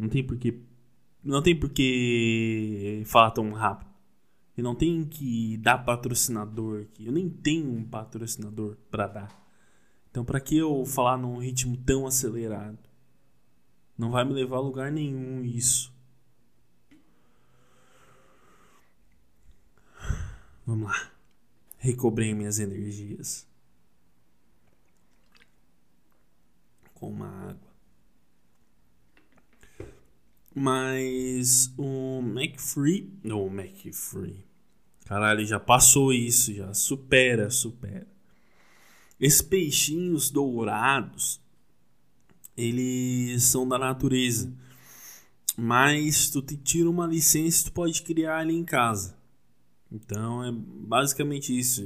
Não 0.00 0.08
tem 0.08 0.26
porquê. 0.26 0.58
Não 1.22 1.42
tem 1.42 1.54
porquê 1.54 3.02
falar 3.04 3.32
tão 3.32 3.52
rápido. 3.52 3.90
E 4.56 4.62
não 4.62 4.74
tem 4.74 5.04
que 5.04 5.58
dar 5.58 5.76
patrocinador 5.84 6.82
aqui. 6.82 7.04
Eu 7.04 7.12
nem 7.12 7.28
tenho 7.28 7.70
um 7.70 7.84
patrocinador 7.84 8.76
para 8.90 9.06
dar. 9.06 9.46
Então, 10.10 10.24
para 10.24 10.40
que 10.40 10.56
eu 10.56 10.86
falar 10.86 11.18
num 11.18 11.36
ritmo 11.36 11.76
tão 11.76 12.06
acelerado? 12.06 12.78
Não 13.96 14.10
vai 14.10 14.24
me 14.24 14.32
levar 14.32 14.56
a 14.56 14.60
lugar 14.60 14.90
nenhum 14.90 15.44
isso. 15.44 15.92
Vamos 20.66 20.90
lá. 20.90 21.10
Recobrei 21.76 22.32
minhas 22.32 22.58
energias. 22.58 23.46
Com 26.94 27.10
uma 27.10 27.28
água. 27.50 27.69
Mas 30.54 31.72
o 31.76 32.20
McFree. 32.20 33.12
Não, 33.22 33.46
o 33.46 33.50
McFree. 33.50 34.44
Caralho, 35.04 35.44
já 35.44 35.58
passou 35.58 36.12
isso, 36.12 36.52
já. 36.52 36.72
Supera, 36.74 37.50
supera. 37.50 38.06
Esses 39.18 39.42
peixinhos 39.42 40.30
dourados, 40.30 41.40
eles 42.56 43.42
são 43.44 43.68
da 43.68 43.78
natureza. 43.78 44.52
Mas 45.56 46.30
tu 46.30 46.40
te 46.40 46.56
tira 46.56 46.88
uma 46.88 47.06
licença 47.06 47.66
tu 47.66 47.72
pode 47.72 48.02
criar 48.02 48.38
ali 48.38 48.54
em 48.54 48.64
casa. 48.64 49.18
Então 49.92 50.44
é 50.44 50.52
basicamente 50.52 51.56
isso. 51.56 51.82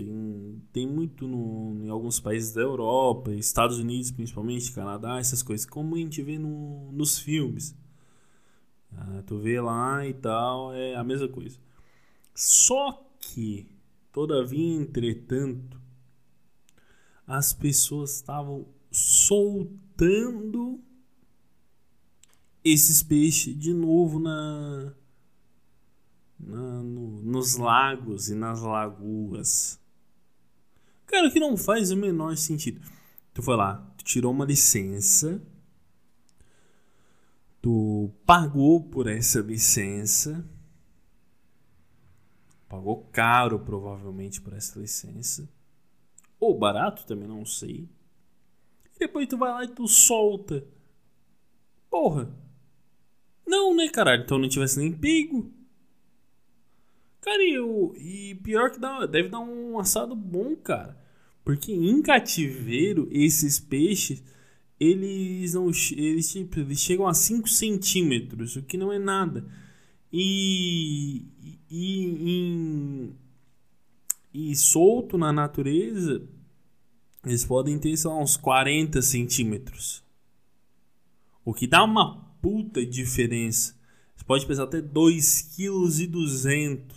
tem 0.73 0.87
muito 0.87 1.27
no, 1.27 1.83
em 1.85 1.89
alguns 1.89 2.21
países 2.21 2.53
da 2.53 2.61
Europa, 2.61 3.33
Estados 3.35 3.79
Unidos 3.79 4.11
principalmente, 4.11 4.73
Canadá, 4.73 5.19
essas 5.19 5.43
coisas, 5.43 5.65
como 5.67 5.97
a 5.97 5.99
gente 5.99 6.23
vê 6.23 6.39
no, 6.39 6.93
nos 6.93 7.19
filmes. 7.19 7.75
Ah, 8.97 9.23
tu 9.27 9.39
vê 9.39 9.61
lá 9.61 10.07
e 10.07 10.15
tal, 10.15 10.73
é 10.75 10.95
a 10.95 11.05
mesma 11.05 11.29
coisa. 11.29 11.59
Só 12.35 13.09
que, 13.21 13.67
todavia, 14.13 14.75
entretanto, 14.75 15.81
as 17.27 17.53
pessoas 17.53 18.17
estavam 18.17 18.67
soltando 18.91 20.81
esses 22.65 23.03
peixes 23.03 23.59
de 23.59 23.73
novo 23.73 24.19
na, 24.19 24.95
na 26.39 26.83
no, 26.83 27.23
nos 27.23 27.57
lagos 27.57 28.29
e 28.29 28.35
nas 28.35 28.63
lagoas. 28.63 29.79
Cara, 31.07 31.31
que 31.31 31.39
não 31.39 31.57
faz 31.57 31.91
o 31.91 31.97
menor 31.97 32.37
sentido. 32.37 32.81
Tu 33.33 33.43
foi 33.43 33.57
lá, 33.57 33.77
tu 33.97 34.05
tirou 34.05 34.33
uma 34.33 34.45
licença 34.45 35.43
tu 37.65 38.11
pagou 38.27 38.79
por 38.91 39.07
essa 39.07 39.41
licença, 39.41 40.47
pagou 42.69 43.09
caro 43.11 43.59
provavelmente 43.59 44.39
por 44.39 44.53
essa 44.53 44.79
licença, 44.79 45.49
ou 46.39 46.59
barato 46.59 47.07
também, 47.07 47.27
não 47.27 47.47
sei. 47.47 47.89
E 48.95 48.99
depois 48.99 49.27
tu 49.27 49.39
vai 49.39 49.51
lá 49.51 49.65
e 49.65 49.69
tu 49.69 49.89
solta. 49.89 50.63
Porra. 51.89 52.31
Não, 53.47 53.75
né, 53.75 53.89
caralho? 53.89 54.25
Então 54.25 54.37
não 54.37 54.47
tivesse 54.47 54.79
nem 54.79 54.93
pego. 54.93 55.51
Cara, 57.23 57.43
e, 57.43 57.55
eu, 57.55 57.95
e 57.97 58.35
pior 58.43 58.73
que 58.73 58.79
dá, 58.79 59.07
deve 59.07 59.31
dar 59.31 59.41
um 59.41 59.79
assado 59.79 60.15
bom, 60.15 60.55
cara. 60.55 61.03
Porque 61.43 61.73
em 61.73 62.03
cativeiro, 62.03 63.09
esses 63.11 63.59
peixes 63.59 64.23
eles 64.79 65.55
não 65.55 65.71
eles, 65.93 66.33
tipo, 66.33 66.61
eles 66.61 66.81
chegam 66.81 67.07
a 67.07 67.15
5 67.15 67.49
centímetros, 67.49 68.57
o 68.57 68.63
que 68.63 68.77
não 68.77 68.93
é 68.93 68.99
nada. 68.99 69.47
E, 70.13 71.27
e 71.71 72.05
em, 72.05 73.17
E 74.33 74.55
solto 74.57 75.17
na 75.19 75.33
natureza, 75.33 76.27
eles 77.25 77.45
podem 77.45 77.79
ter, 77.79 77.95
lá, 78.05 78.19
uns 78.19 78.37
40 78.37 79.01
centímetros. 79.03 80.05
O 81.45 81.53
que 81.53 81.67
dá 81.67 81.85
uma 81.85 82.25
puta 82.41 82.85
diferença. 82.85 83.75
Você 84.15 84.25
pode 84.25 84.47
pesar 84.47 84.65
até 84.65 84.81
2,2 84.81 85.57
kg. 85.57 86.95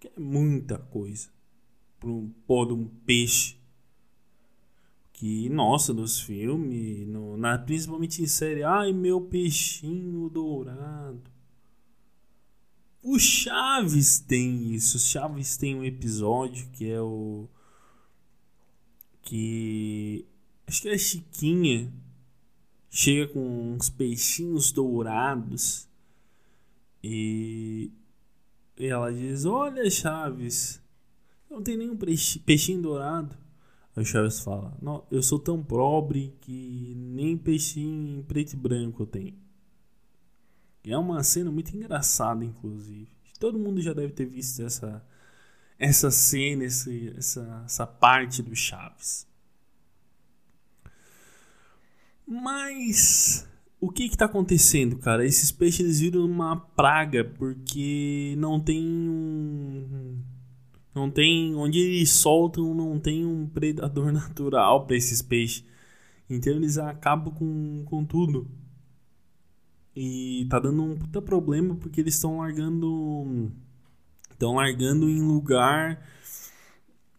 Que 0.00 0.08
é 0.08 0.20
muita 0.20 0.78
coisa. 0.78 1.28
Para 1.98 2.10
um 2.10 2.28
pó 2.46 2.64
de 2.64 2.72
um 2.72 2.86
peixe. 3.04 3.56
Que, 5.16 5.48
nossa, 5.48 5.94
nos 5.94 6.20
filmes, 6.20 7.08
no, 7.08 7.38
na, 7.38 7.56
principalmente 7.56 8.22
em 8.22 8.26
série, 8.26 8.62
ai 8.62 8.92
meu 8.92 9.18
peixinho 9.18 10.28
dourado. 10.28 11.22
O 13.02 13.18
Chaves 13.18 14.18
tem 14.18 14.74
isso. 14.74 14.98
O 14.98 15.00
Chaves 15.00 15.56
tem 15.56 15.74
um 15.74 15.82
episódio 15.82 16.68
que 16.70 16.90
é 16.90 17.00
o. 17.00 17.48
Que. 19.22 20.26
Acho 20.66 20.82
que 20.82 20.88
é 20.90 20.92
a 20.92 20.98
Chiquinha. 20.98 21.90
Chega 22.90 23.32
com 23.32 23.72
uns 23.72 23.88
peixinhos 23.88 24.70
dourados. 24.70 25.88
E. 27.02 27.90
E 28.76 28.86
ela 28.86 29.10
diz: 29.10 29.46
Olha, 29.46 29.88
Chaves. 29.90 30.78
Não 31.50 31.62
tem 31.62 31.78
nenhum 31.78 31.96
peixinho 31.96 32.82
dourado. 32.82 33.45
Aí 33.96 34.02
o 34.02 34.06
Chaves 34.06 34.40
fala: 34.40 34.76
Não, 34.80 35.04
eu 35.10 35.22
sou 35.22 35.38
tão 35.38 35.64
pobre 35.64 36.36
que 36.42 36.94
nem 36.94 37.36
peixinho 37.36 38.22
preto 38.24 38.52
e 38.52 38.56
branco 38.56 39.02
eu 39.02 39.06
tenho. 39.06 39.34
E 40.84 40.92
é 40.92 40.98
uma 40.98 41.22
cena 41.24 41.50
muito 41.50 41.74
engraçada, 41.74 42.44
inclusive. 42.44 43.08
Todo 43.40 43.58
mundo 43.58 43.80
já 43.80 43.92
deve 43.92 44.12
ter 44.12 44.26
visto 44.26 44.62
essa, 44.62 45.04
essa 45.78 46.10
cena, 46.10 46.64
esse, 46.64 47.12
essa, 47.16 47.62
essa 47.64 47.86
parte 47.86 48.42
do 48.42 48.54
Chaves. 48.54 49.26
Mas 52.26 53.48
o 53.80 53.90
que 53.90 54.04
está 54.04 54.26
acontecendo, 54.26 54.98
cara? 54.98 55.24
Esses 55.24 55.50
peixes 55.52 55.80
eles 55.80 56.00
viram 56.00 56.24
uma 56.24 56.56
praga 56.56 57.24
porque 57.24 58.34
não 58.38 58.60
tem 58.60 58.84
um. 58.84 60.22
Não 60.96 61.10
tem. 61.10 61.54
Onde 61.54 61.78
eles 61.78 62.10
soltam, 62.10 62.74
não 62.74 62.98
tem 62.98 63.26
um 63.26 63.46
predador 63.46 64.10
natural 64.10 64.86
para 64.86 64.96
esses 64.96 65.20
peixes. 65.20 65.62
Então 66.28 66.54
eles 66.54 66.78
acabam 66.78 67.34
com, 67.34 67.84
com 67.84 68.02
tudo. 68.02 68.50
E 69.94 70.46
tá 70.48 70.58
dando 70.58 70.82
um 70.82 70.96
puta 70.96 71.20
problema 71.20 71.74
porque 71.76 72.00
eles 72.00 72.14
estão 72.14 72.38
largando. 72.38 73.52
Estão 74.30 74.54
largando 74.54 75.08
em 75.08 75.20
lugar 75.20 76.02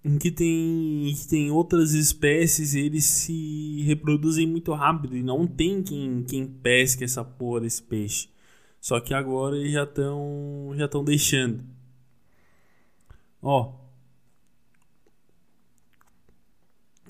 em 0.03 0.17
que 0.17 0.31
tem, 0.31 1.13
que 1.15 1.27
tem 1.27 1.51
outras 1.51 1.93
espécies 1.93 2.75
eles 2.75 3.03
se 3.03 3.81
reproduzem 3.83 4.47
muito 4.47 4.71
rápido 4.73 5.17
e 5.17 5.23
não 5.23 5.45
tem 5.45 5.83
quem, 5.83 6.23
quem 6.23 6.47
pesque 6.47 7.03
essa 7.03 7.23
porra 7.23 7.61
desse 7.61 7.81
peixe. 7.83 8.29
Só 8.79 8.99
que 8.99 9.13
agora 9.13 9.57
eles 9.57 9.73
já 9.73 9.83
estão 9.83 10.71
já 10.75 10.85
estão 10.85 11.03
deixando. 11.03 11.76
Ó, 13.41 13.87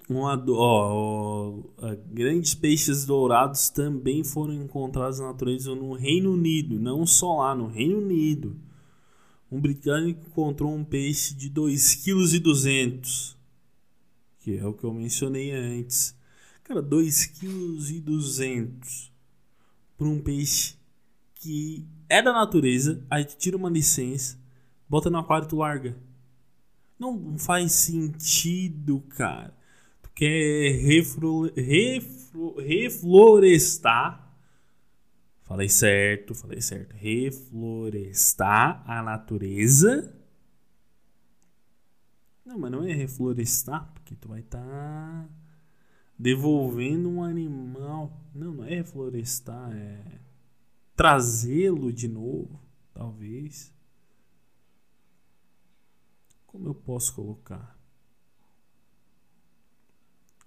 Uma, 0.09 0.41
ó, 0.51 1.63
ó, 1.77 1.95
grandes 2.09 2.53
peixes 2.53 3.05
dourados 3.05 3.69
também 3.69 4.23
foram 4.23 4.53
encontrados 4.53 5.19
na 5.19 5.27
natureza 5.27 5.75
no 5.75 5.91
Reino 5.93 6.31
Unido, 6.31 6.79
não 6.79 7.05
só 7.05 7.39
lá, 7.39 7.53
no 7.53 7.67
Reino 7.67 7.97
Unido. 7.97 8.55
Um 9.51 9.59
britânico 9.59 10.25
encontrou 10.25 10.73
um 10.73 10.83
peixe 10.83 11.33
de 11.33 11.49
2,2 11.49 12.03
kg, 12.03 13.35
que 14.39 14.57
é 14.57 14.65
o 14.65 14.73
que 14.73 14.85
eu 14.85 14.93
mencionei 14.93 15.51
antes. 15.51 16.15
Cara, 16.63 16.81
2,2 16.81 18.01
kg 18.01 19.11
para 19.97 20.07
um 20.07 20.21
peixe 20.21 20.77
que 21.35 21.85
é 22.07 22.21
da 22.21 22.31
natureza, 22.31 23.05
aí 23.09 23.25
tu 23.25 23.35
tira 23.35 23.57
uma 23.57 23.69
licença, 23.69 24.39
bota 24.87 25.09
no 25.09 25.17
aquário 25.17 25.45
e 25.45 25.49
tu 25.49 25.57
larga. 25.57 25.97
Não 26.99 27.37
faz 27.37 27.71
sentido, 27.73 29.01
cara 29.09 29.57
quer 30.17 30.71
reflo, 30.81 31.45
reflo, 31.53 32.59
reflorestar. 32.59 34.35
Falei 35.43 35.69
certo, 35.69 36.33
falei 36.33 36.59
certo. 36.59 36.93
Reflorestar 36.95 38.83
a 38.89 39.03
natureza. 39.03 40.11
Não, 42.43 42.57
mas 42.57 42.71
não 42.71 42.83
é 42.83 42.93
reflorestar, 42.93 43.93
porque 43.93 44.15
tu 44.15 44.29
vai 44.29 44.39
estar 44.39 44.59
tá 44.59 45.29
devolvendo 46.17 47.07
um 47.09 47.23
animal. 47.23 48.11
Não, 48.33 48.55
não 48.55 48.63
é 48.63 48.69
reflorestar, 48.69 49.71
é 49.71 50.19
trazê-lo 50.95 51.93
de 51.93 52.07
novo, 52.07 52.59
talvez. 52.91 53.71
Como 56.57 56.69
eu 56.69 56.73
posso 56.73 57.13
colocar? 57.13 57.77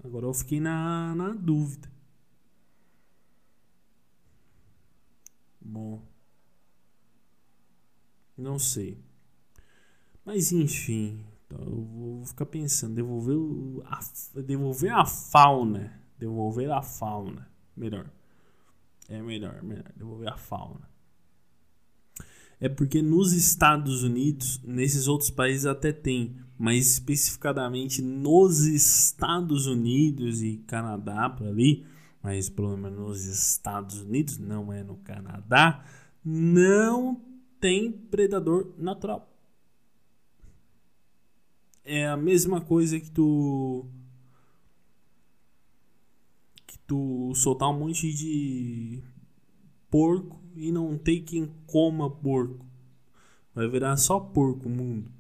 Agora 0.02 0.26
eu 0.26 0.34
fiquei 0.34 0.58
na, 0.58 1.14
na 1.14 1.28
dúvida. 1.28 1.88
Bom. 5.60 6.02
Não 8.36 8.58
sei. 8.58 9.00
Mas 10.24 10.50
enfim. 10.50 11.24
Então 11.46 11.60
eu 11.60 11.84
vou 11.84 12.26
ficar 12.26 12.46
pensando. 12.46 12.96
Devolver, 12.96 13.36
a, 13.86 14.00
devolver 14.42 14.92
a 14.92 15.06
fauna. 15.06 16.02
Devolver 16.18 16.72
a 16.72 16.82
fauna. 16.82 17.48
Melhor. 17.76 18.10
É 19.08 19.22
melhor, 19.22 19.62
melhor. 19.62 19.92
Devolver 19.94 20.28
a 20.28 20.36
fauna. 20.36 20.89
É 22.60 22.68
porque 22.68 23.00
nos 23.00 23.32
Estados 23.32 24.02
Unidos, 24.02 24.60
nesses 24.62 25.08
outros 25.08 25.30
países 25.30 25.66
até 25.66 25.92
tem 25.92 26.36
mas 26.60 26.86
especificadamente 26.88 28.02
nos 28.02 28.66
Estados 28.66 29.66
Unidos 29.66 30.42
e 30.42 30.58
Canadá 30.66 31.30
por 31.30 31.46
ali, 31.46 31.86
mas 32.22 32.50
pelo 32.50 32.76
menos 32.76 32.98
nos 32.98 33.24
Estados 33.24 34.02
Unidos, 34.02 34.36
não 34.36 34.70
é 34.70 34.84
no 34.84 34.98
Canadá, 34.98 35.82
não 36.22 37.18
tem 37.58 37.90
predador 37.90 38.74
natural. 38.76 39.26
É 41.82 42.08
a 42.08 42.16
mesma 42.16 42.60
coisa 42.60 43.00
que 43.00 43.10
tu 43.10 43.86
que 46.66 46.78
tu 46.80 47.32
soltar 47.34 47.70
um 47.70 47.78
monte 47.78 48.12
de 48.12 49.02
porco 49.90 50.40
e 50.54 50.70
não 50.70 50.96
ter 50.96 51.20
quem 51.20 51.50
coma 51.66 52.10
porco. 52.10 52.64
Vai 53.54 53.68
virar 53.68 53.96
só 53.96 54.20
porco 54.20 54.68
o 54.68 54.70
mundo. 54.70 55.10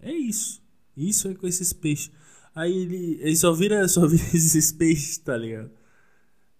É 0.00 0.12
isso. 0.12 0.62
Isso 0.96 1.28
é 1.28 1.34
com 1.34 1.46
esses 1.46 1.72
peixes. 1.72 2.10
Aí 2.54 2.72
ele, 2.72 3.18
ele 3.20 3.36
só 3.36 3.52
vira, 3.52 3.86
só 3.88 4.06
vira 4.06 4.24
esses 4.24 4.72
peixes, 4.72 5.18
tá 5.18 5.36
ligado? 5.36 5.70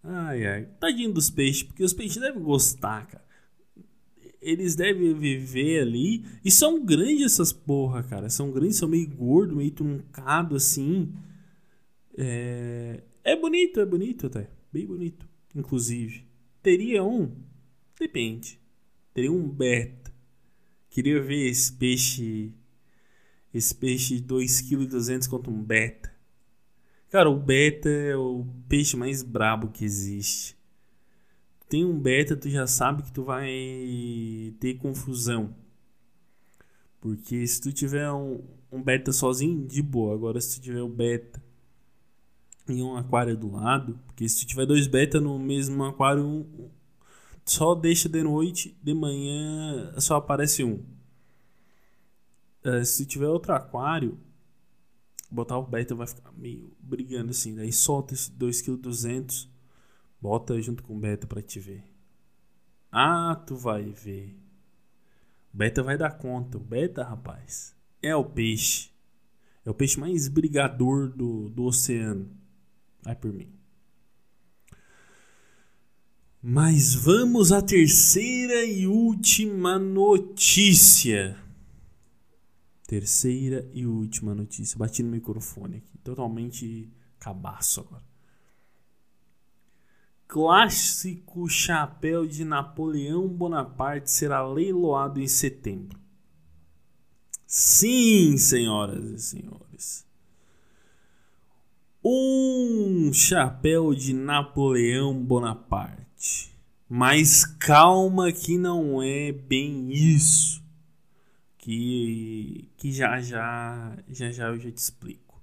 Ai, 0.03 0.47
ai. 0.47 0.69
Tadinho 0.79 1.13
dos 1.13 1.31
peixes, 1.31 1.63
porque 1.65 1.83
os 1.83 1.93
peixes 1.93 2.21
devem 2.21 2.43
gostar, 2.43 3.07
cara. 3.07 3.25
Eles 4.41 4.77
devem 4.77 5.15
viver 5.15 5.81
ali. 5.81 6.25
E 6.45 6.51
são 6.51 6.85
grandes 6.85 7.33
essas 7.33 7.53
porra, 7.53 8.03
cara. 8.03 8.29
São 8.31 8.53
grandes, 8.53 8.77
são 8.77 8.89
meio 8.89 9.09
gordo, 9.09 9.57
meio 9.57 9.71
truncado 9.73 10.55
assim. 10.55 11.13
É, 12.17 13.03
é 13.25 13.35
bonito, 13.35 13.81
é 13.81 13.87
bonito 13.87 14.27
até. 14.27 14.49
Bem 14.73 14.87
bonito, 14.87 15.27
inclusive. 15.55 16.25
Teria 16.63 17.03
um? 17.03 17.33
Depende. 17.99 18.61
Teria 19.15 19.33
um 19.33 19.49
beta. 19.49 20.13
Queria 20.91 21.21
ver 21.23 21.49
esse 21.49 21.73
peixe 21.73 22.53
esse 23.57 23.75
peixe 23.75 24.21
2,2 24.21 24.69
kg 24.69 25.29
contra 25.29 25.51
um 25.51 25.63
beta. 25.63 26.15
Cara, 27.09 27.31
o 27.31 27.39
beta 27.39 27.89
é 27.89 28.15
o 28.15 28.47
peixe 28.69 28.97
mais 28.97 29.23
brabo 29.23 29.69
que 29.69 29.85
existe. 29.85 30.57
Tem 31.69 31.85
um 31.85 31.99
beta, 31.99 32.37
tu 32.37 32.51
já 32.51 32.67
sabe 32.67 33.03
que 33.03 33.13
tu 33.13 33.25
vai 33.25 34.55
ter 34.61 34.75
confusão. 34.75 35.55
Porque 37.01 37.47
se 37.47 37.61
tu 37.61 37.73
tiver 37.73 38.11
um, 38.13 38.45
um 38.71 38.83
beta 38.83 39.13
sozinho, 39.13 39.67
de 39.67 39.81
boa. 39.81 40.15
Agora 40.15 40.41
se 40.41 40.59
tu 40.59 40.63
tiver 40.63 40.83
o 40.83 40.89
beta 40.89 41.43
em 42.69 42.83
um 42.83 42.97
aquário 42.97 43.37
do 43.37 43.51
lado, 43.51 43.99
porque 44.07 44.29
se 44.29 44.41
tu 44.41 44.49
tiver 44.49 44.67
dois 44.67 44.87
beta 44.87 45.21
no 45.21 45.39
mesmo 45.39 45.85
aquário, 45.85 46.25
um, 46.25 46.71
só 47.47 47.77
deixa 47.77 48.09
de 48.09 48.23
noite, 48.23 48.77
de 48.83 48.93
manhã 48.93 49.95
só 50.01 50.17
aparece 50.17 50.65
um. 50.65 50.85
Uh, 52.65 52.85
se 52.85 53.07
tiver 53.07 53.29
outro 53.29 53.53
aquário, 53.53 54.19
botar 55.31 55.57
o 55.57 55.65
beta 55.65 55.95
vai 55.95 56.09
ficar 56.09 56.33
meio 56.33 56.77
brigando 56.81 57.31
assim. 57.31 57.55
Daí 57.55 57.73
solta 57.73 58.15
esse 58.15 58.33
2,2 58.33 59.05
kg, 59.05 59.49
bota 60.21 60.61
junto 60.61 60.83
com 60.83 60.97
o 60.97 60.99
beta 60.99 61.27
para 61.27 61.41
te 61.41 61.61
ver. 61.61 61.85
Ah, 62.91 63.41
tu 63.47 63.55
vai 63.55 63.85
ver. 63.93 64.37
O 65.55 65.57
beta 65.57 65.85
vai 65.85 65.97
dar 65.97 66.19
conta. 66.19 66.57
O 66.57 66.61
beta, 66.61 67.05
rapaz, 67.05 67.77
é 68.03 68.15
o 68.17 68.25
peixe. 68.25 68.91
É 69.65 69.71
o 69.71 69.75
peixe 69.75 70.01
mais 70.01 70.27
brigador 70.27 71.11
do, 71.11 71.49
do 71.51 71.65
oceano. 71.65 72.29
Vai 73.03 73.15
por 73.15 73.33
mim. 73.33 73.56
Mas 76.49 76.95
vamos 76.95 77.51
à 77.51 77.61
terceira 77.61 78.65
e 78.65 78.87
última 78.87 79.81
notícia. 79.81 81.37
Terceira 82.87 83.69
e 83.75 83.85
última 83.85 84.33
notícia. 84.33 84.79
Bati 84.79 85.03
no 85.03 85.11
microfone 85.11 85.79
aqui. 85.79 85.99
Totalmente 86.05 86.89
cabaço 87.19 87.81
agora. 87.81 88.05
Clássico 90.29 91.49
chapéu 91.49 92.25
de 92.25 92.45
Napoleão 92.45 93.27
Bonaparte 93.27 94.09
será 94.09 94.47
leiloado 94.47 95.21
em 95.21 95.27
setembro. 95.27 95.99
Sim, 97.45 98.39
senhoras 98.39 99.05
e 99.05 99.19
senhores. 99.19 100.07
Um 102.05 103.13
chapéu 103.13 103.93
de 103.93 104.13
Napoleão 104.13 105.13
Bonaparte. 105.13 106.06
Mas 106.89 107.45
calma 107.45 108.31
que 108.33 108.57
não 108.57 109.03
é 109.03 109.33
bem 109.33 109.93
isso. 109.93 110.63
Que, 111.59 112.71
que 112.77 112.93
já 112.93 113.21
já 113.21 113.97
já 114.09 114.31
já 114.31 114.47
eu 114.49 114.59
já 114.59 114.71
te 114.71 114.79
explico. 114.79 115.43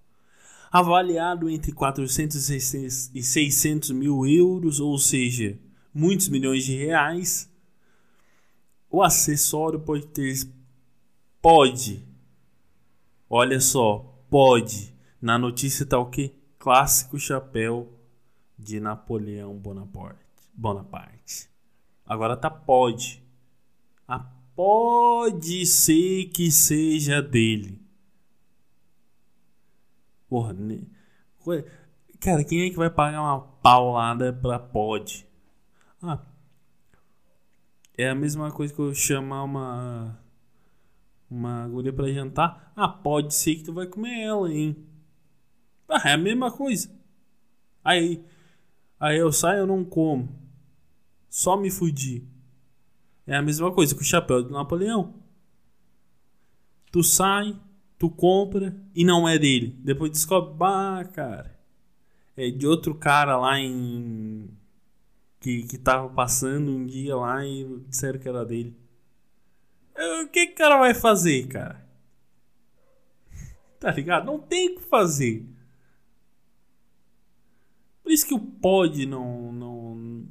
Avaliado 0.72 1.50
entre 1.50 1.72
400 1.72 2.50
e 3.14 3.22
600 3.22 3.92
mil 3.92 4.26
euros, 4.26 4.80
ou 4.80 4.98
seja, 4.98 5.60
muitos 5.94 6.30
milhões 6.30 6.64
de 6.64 6.76
reais, 6.76 7.48
o 8.90 9.04
acessório 9.04 9.80
pode 9.80 10.08
ter 10.08 10.34
pode. 11.42 12.02
Olha 13.30 13.60
só, 13.60 14.00
pode. 14.30 14.96
Na 15.22 15.38
notícia 15.38 15.86
tá 15.86 16.00
o 16.00 16.06
quê? 16.06 16.34
Clássico 16.58 17.20
chapéu 17.20 17.92
de 18.58 18.80
Napoleão 18.80 19.54
Bonaparte. 19.58 20.23
Bonaparte. 20.54 21.50
Agora 22.06 22.38
tá 22.38 22.50
pode. 22.50 23.24
A 24.08 24.16
ah, 24.16 24.32
pode 24.56 25.66
ser 25.66 26.26
que 26.30 26.52
seja 26.52 27.22
dele. 27.22 27.82
Porra, 30.30 30.54
né? 30.54 30.82
Cara, 32.20 32.44
quem 32.44 32.62
é 32.62 32.70
que 32.70 32.78
vai 32.78 32.90
pagar 32.90 33.22
uma 33.22 33.40
paulada 33.40 34.32
pra 34.34 34.58
pode? 34.58 35.28
Ah, 36.02 36.20
é 37.98 38.10
a 38.10 38.16
mesma 38.16 38.52
coisa 38.52 38.74
que 38.74 38.80
eu 38.80 38.94
chamar 38.94 39.44
uma 39.44 40.20
uma 41.30 41.64
agulha 41.64 41.92
para 41.92 42.12
jantar. 42.12 42.72
Ah, 42.76 42.88
pode 42.88 43.34
ser 43.34 43.56
que 43.56 43.64
tu 43.64 43.74
vai 43.74 43.88
comer 43.88 44.22
ela, 44.22 44.52
hein? 44.52 44.76
Ah, 45.90 46.10
é 46.10 46.14
a 46.14 46.18
mesma 46.18 46.52
coisa. 46.52 46.90
Aí, 47.84 48.24
aí 49.00 49.18
eu 49.18 49.32
saio 49.32 49.60
eu 49.60 49.68
não 49.68 49.84
como. 49.84 50.43
Só 51.34 51.58
me 51.58 51.72
fudi. 51.72 52.24
É 53.26 53.36
a 53.36 53.42
mesma 53.42 53.74
coisa 53.74 53.96
que 53.96 54.04
o 54.04 54.06
chapéu 54.06 54.44
do 54.44 54.52
Napoleão. 54.52 55.16
Tu 56.92 57.04
sai, 57.04 57.60
tu 57.98 58.08
compra 58.08 58.80
e 58.94 59.04
não 59.04 59.28
é 59.28 59.40
dele. 59.40 59.76
Depois 59.80 60.12
descobre, 60.12 60.54
bah, 60.54 61.04
cara. 61.06 61.60
É 62.38 62.52
de 62.52 62.68
outro 62.68 62.94
cara 62.94 63.36
lá 63.36 63.58
em. 63.60 64.48
Que, 65.40 65.64
que 65.64 65.76
tava 65.76 66.08
passando 66.08 66.70
um 66.70 66.86
dia 66.86 67.16
lá 67.16 67.44
e 67.44 67.80
disseram 67.90 68.20
que 68.20 68.30
era 68.30 68.46
dele. 68.46 68.78
O 70.24 70.28
que, 70.28 70.46
que 70.46 70.54
o 70.54 70.56
cara 70.56 70.78
vai 70.78 70.94
fazer, 70.94 71.48
cara? 71.48 71.84
Tá 73.80 73.90
ligado? 73.90 74.28
Não 74.28 74.38
tem 74.38 74.70
o 74.70 74.76
que 74.76 74.84
fazer. 74.84 75.44
Por 78.04 78.12
isso 78.12 78.28
que 78.28 78.36
o 78.36 78.40
pode 78.40 79.08
não, 79.08 79.52
não, 79.52 80.28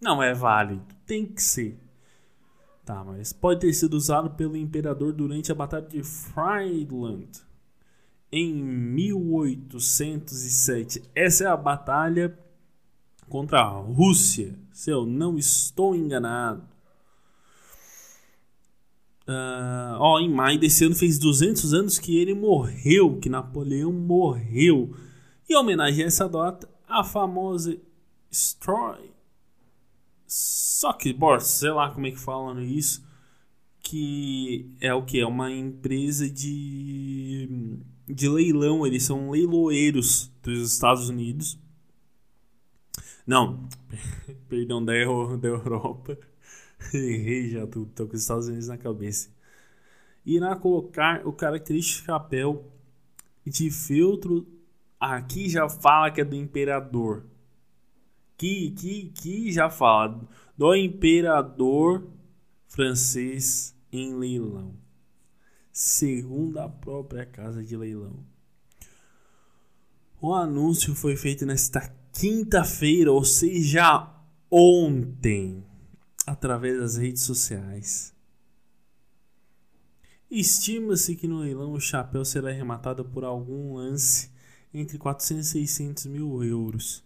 não 0.00 0.22
é 0.22 0.32
válido. 0.32 0.82
Tem 1.06 1.26
que 1.26 1.42
ser. 1.42 1.76
Tá, 2.84 3.02
mas 3.04 3.32
pode 3.32 3.60
ter 3.60 3.72
sido 3.72 3.94
usado 3.94 4.30
pelo 4.30 4.56
imperador 4.56 5.12
durante 5.12 5.52
a 5.52 5.54
Batalha 5.54 5.86
de 5.86 6.02
Friedland 6.02 7.28
em 8.32 8.52
1807. 8.54 11.02
Essa 11.14 11.44
é 11.44 11.46
a 11.46 11.56
batalha 11.56 12.36
contra 13.28 13.60
a 13.60 13.68
Rússia, 13.68 14.58
se 14.72 14.90
eu 14.90 15.06
não 15.06 15.38
estou 15.38 15.94
enganado. 15.94 16.68
Uh, 19.28 19.94
ó, 19.98 20.18
em 20.18 20.28
maio 20.28 20.58
desse 20.58 20.84
ano 20.84 20.96
fez 20.96 21.16
200 21.18 21.72
anos 21.74 21.98
que 21.98 22.16
ele 22.16 22.32
morreu, 22.34 23.20
que 23.20 23.28
Napoleão 23.28 23.92
morreu. 23.92 24.96
Em 25.48 25.54
homenagem 25.54 26.02
a 26.02 26.08
essa 26.08 26.28
data, 26.28 26.68
a 26.88 27.04
famosa 27.04 27.76
Stroy 28.32 29.19
Sockboard, 30.32 31.44
sei 31.44 31.72
lá 31.72 31.90
como 31.90 32.06
é 32.06 32.12
que 32.12 32.18
falam 32.20 32.62
isso, 32.62 33.04
que 33.82 34.70
é 34.80 34.94
o 34.94 35.04
que? 35.04 35.18
É 35.18 35.26
uma 35.26 35.50
empresa 35.50 36.30
de, 36.30 37.48
de 38.06 38.28
leilão, 38.28 38.86
eles 38.86 39.02
são 39.02 39.30
leiloeiros 39.30 40.30
dos 40.40 40.72
Estados 40.72 41.08
Unidos. 41.08 41.58
Não, 43.26 43.68
perdão, 44.48 44.84
da, 44.84 44.92
da 45.36 45.48
Europa. 45.48 46.16
Errei 46.94 47.50
já, 47.50 47.66
tô, 47.66 47.86
tô 47.86 48.06
com 48.06 48.14
os 48.14 48.22
Estados 48.22 48.46
Unidos 48.46 48.68
na 48.68 48.78
cabeça. 48.78 49.30
Irá 50.24 50.54
colocar 50.54 51.26
o 51.26 51.32
característico 51.32 52.06
chapéu 52.06 52.72
de 53.44 53.68
feltro. 53.68 54.46
Aqui 55.00 55.48
já 55.48 55.68
fala 55.68 56.08
que 56.12 56.20
é 56.20 56.24
do 56.24 56.36
imperador. 56.36 57.24
Que, 58.40 58.70
que, 58.70 59.10
que 59.10 59.52
já 59.52 59.68
fala 59.68 60.26
do 60.56 60.74
imperador 60.74 62.10
francês 62.66 63.76
em 63.92 64.14
leilão. 64.14 64.74
Segundo 65.70 66.56
a 66.58 66.66
própria 66.66 67.26
casa 67.26 67.62
de 67.62 67.76
leilão. 67.76 68.24
O 70.22 70.32
anúncio 70.32 70.94
foi 70.94 71.18
feito 71.18 71.44
nesta 71.44 71.94
quinta-feira, 72.14 73.12
ou 73.12 73.26
seja, 73.26 74.10
ontem 74.50 75.62
através 76.26 76.80
das 76.80 76.96
redes 76.96 77.24
sociais. 77.24 78.14
Estima-se 80.30 81.14
que 81.14 81.28
no 81.28 81.40
leilão 81.40 81.74
o 81.74 81.80
chapéu 81.80 82.24
será 82.24 82.48
arrematado 82.48 83.04
por 83.04 83.22
algum 83.22 83.74
lance 83.74 84.30
entre 84.72 84.96
400 84.96 85.46
e 85.46 85.66
600 85.66 86.06
mil 86.06 86.42
euros, 86.42 87.04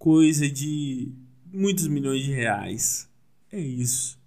coisa 0.00 0.50
de 0.50 1.12
muitos 1.52 1.86
milhões 1.86 2.24
de 2.24 2.32
reais. 2.32 3.06
É 3.52 3.60
isso. 3.60 4.18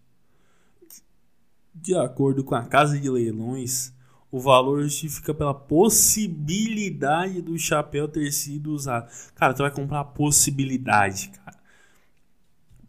De 1.73 1.95
acordo 1.95 2.43
com 2.43 2.53
a 2.53 2.63
casa 2.63 2.99
de 2.99 3.09
leilões, 3.09 3.91
o 4.31 4.39
valor 4.39 4.83
justifica 4.83 5.33
pela 5.33 5.53
possibilidade 5.53 7.41
do 7.41 7.57
chapéu 7.57 8.07
ter 8.07 8.31
sido 8.31 8.71
usado. 8.71 9.11
Cara, 9.33 9.55
tu 9.55 9.63
vai 9.63 9.71
comprar 9.71 10.01
a 10.01 10.05
possibilidade, 10.05 11.29
cara. 11.29 11.57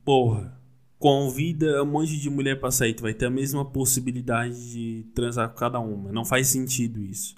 Porra 0.05 0.63
convida 1.05 1.83
um 1.83 1.87
monte 1.87 2.19
de 2.19 2.31
mulher 2.31 2.59
para 2.59 2.71
sair, 2.71 2.95
tu 2.95 3.03
vai 3.03 3.13
ter 3.13 3.27
a 3.27 3.31
mesma 3.31 3.63
possibilidade 3.63 4.73
de 4.73 5.07
transar 5.15 5.51
com 5.51 5.57
cada 5.57 5.79
uma. 5.79 6.11
Não 6.11 6.25
faz 6.25 6.49
sentido 6.49 7.03
isso. 7.03 7.35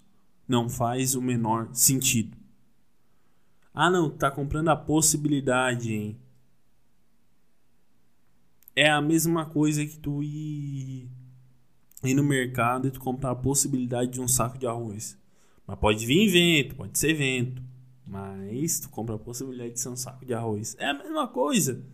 Não 0.47 0.69
faz 0.69 1.17
o 1.17 1.21
menor 1.21 1.69
sentido. 1.73 2.37
Ah, 3.79 3.91
não, 3.91 4.09
tá 4.09 4.31
comprando 4.31 4.71
a 4.71 4.77
possibilidade, 4.77 5.93
hein? 5.93 6.19
É 8.75 8.91
a 8.91 9.03
mesma 9.03 9.45
coisa 9.45 9.85
que 9.85 9.99
tu 9.99 10.23
ir, 10.23 11.11
ir 12.03 12.15
no 12.15 12.25
mercado 12.25 12.89
e 12.89 12.91
tu 12.91 12.99
comprar 12.99 13.33
a 13.33 13.37
possibilidade 13.37 14.13
de 14.13 14.21
um 14.23 14.27
saco 14.27 14.57
de 14.57 14.67
arroz. 14.67 15.19
Mas 15.67 15.79
pode 15.79 16.07
vir 16.07 16.27
vento, 16.31 16.75
pode 16.75 16.99
ser 16.99 17.13
vento. 17.13 17.63
Mas 18.07 18.81
tu 18.81 18.89
compra 18.89 19.17
a 19.17 19.19
possibilidade 19.19 19.75
de 19.75 19.81
ser 19.81 19.91
um 19.91 19.97
saco 19.97 20.25
de 20.25 20.33
arroz. 20.33 20.75
É 20.79 20.87
a 20.87 20.95
mesma 20.95 21.29
coisa 21.29 21.85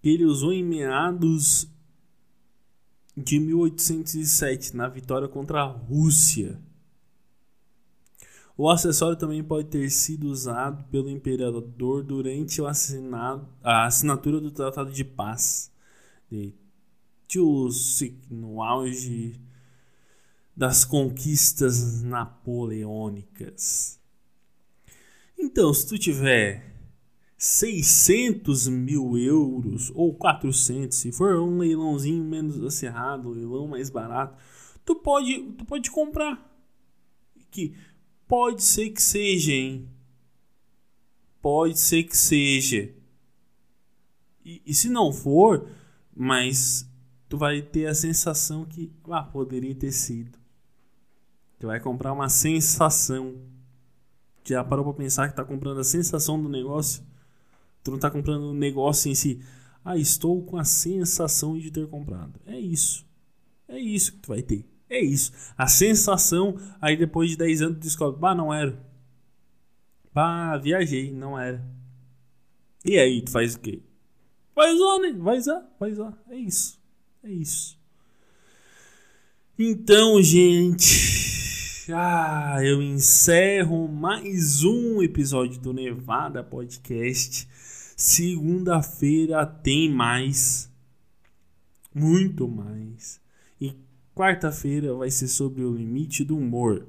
que 0.00 0.08
ele 0.08 0.24
usou 0.24 0.52
em 0.52 0.62
meados 0.62 1.68
de 3.16 3.40
1807 3.40 4.76
na 4.76 4.86
vitória 4.86 5.26
contra 5.26 5.62
a 5.62 5.66
Rússia. 5.66 6.60
O 8.56 8.70
acessório 8.70 9.18
também 9.18 9.42
pode 9.42 9.68
ter 9.68 9.90
sido 9.90 10.28
usado 10.28 10.84
pelo 10.84 11.10
imperador 11.10 12.04
durante 12.04 12.64
assinado, 12.64 13.48
a 13.60 13.86
assinatura 13.86 14.40
do 14.40 14.52
Tratado 14.52 14.92
de 14.92 15.02
Paz 15.02 15.72
de 16.30 16.54
Tilsit, 17.26 18.16
no 18.30 18.62
auge 18.62 19.40
das 20.56 20.84
conquistas 20.84 22.02
napoleônicas. 22.02 23.98
Então, 25.36 25.74
se 25.74 25.88
tu 25.88 25.98
tiver 25.98 26.72
600 27.36 28.68
mil 28.68 29.18
euros 29.18 29.90
ou 29.96 30.14
400, 30.14 30.96
se 30.96 31.10
for 31.10 31.40
um 31.40 31.58
leilãozinho 31.58 32.22
menos 32.22 32.62
acirrado, 32.62 33.30
um 33.30 33.32
leilão 33.32 33.66
mais 33.66 33.90
barato, 33.90 34.40
tu 34.84 34.94
pode, 34.94 35.42
tu 35.58 35.64
pode 35.64 35.90
comprar. 35.90 36.52
Que 37.50 37.74
pode 38.26 38.62
ser 38.62 38.90
que 38.90 39.02
seja, 39.02 39.52
hein? 39.52 39.88
Pode 41.40 41.78
ser 41.78 42.04
que 42.04 42.16
seja. 42.16 42.94
E, 44.44 44.62
e 44.66 44.74
se 44.74 44.88
não 44.88 45.12
for, 45.12 45.68
mas 46.14 46.88
tu 47.28 47.36
vai 47.36 47.62
ter 47.62 47.86
a 47.86 47.94
sensação 47.94 48.64
que 48.64 48.92
ah, 49.10 49.22
poderia 49.22 49.74
ter 49.74 49.92
sido. 49.92 50.38
Tu 51.58 51.66
vai 51.66 51.80
comprar 51.80 52.12
uma 52.12 52.28
sensação. 52.28 53.36
Já 54.44 54.62
parou 54.62 54.84
pra 54.84 54.94
pensar 54.94 55.28
que 55.28 55.36
tá 55.36 55.44
comprando 55.44 55.80
a 55.80 55.84
sensação 55.84 56.40
do 56.40 56.48
negócio? 56.48 57.02
Tu 57.82 57.90
não 57.90 57.98
tá 57.98 58.10
comprando 58.10 58.50
o 58.50 58.54
negócio 58.54 59.10
em 59.10 59.14
si. 59.14 59.40
Ah, 59.84 59.96
estou 59.96 60.42
com 60.44 60.56
a 60.56 60.64
sensação 60.64 61.58
de 61.58 61.70
ter 61.70 61.86
comprado. 61.88 62.40
É 62.46 62.58
isso. 62.58 63.06
É 63.68 63.78
isso 63.78 64.12
que 64.12 64.18
tu 64.18 64.28
vai 64.28 64.42
ter. 64.42 64.66
É 64.94 65.00
isso. 65.00 65.32
A 65.58 65.66
sensação, 65.66 66.56
aí 66.80 66.96
depois 66.96 67.28
de 67.30 67.36
10 67.36 67.62
anos 67.62 67.78
tu 67.78 67.80
descobre, 67.80 68.20
bah, 68.20 68.32
não 68.32 68.54
era. 68.54 68.80
Bah, 70.12 70.56
viajei, 70.56 71.10
não 71.10 71.36
era. 71.36 71.60
E 72.84 72.96
aí, 72.96 73.20
tu 73.20 73.32
faz 73.32 73.56
o 73.56 73.58
quê? 73.58 73.82
Vai 74.54 74.72
usar, 74.72 74.98
né? 75.00 75.12
Vai 75.18 75.38
usar, 75.38 75.76
vai 75.80 75.90
usar. 75.90 76.16
É 76.30 76.36
isso. 76.36 76.80
É 77.24 77.28
isso. 77.28 77.76
Então, 79.58 80.22
gente. 80.22 81.90
Ah, 81.92 82.58
eu 82.62 82.80
encerro 82.80 83.88
mais 83.88 84.62
um 84.62 85.02
episódio 85.02 85.60
do 85.60 85.72
Nevada 85.72 86.44
Podcast. 86.44 87.48
Segunda-feira 87.96 89.44
tem 89.44 89.90
mais. 89.90 90.72
Muito 91.92 92.46
mais. 92.46 93.23
Quarta-feira 94.14 94.94
vai 94.94 95.10
ser 95.10 95.26
sobre 95.26 95.64
o 95.64 95.74
limite 95.74 96.24
do 96.24 96.36
humor. 96.36 96.86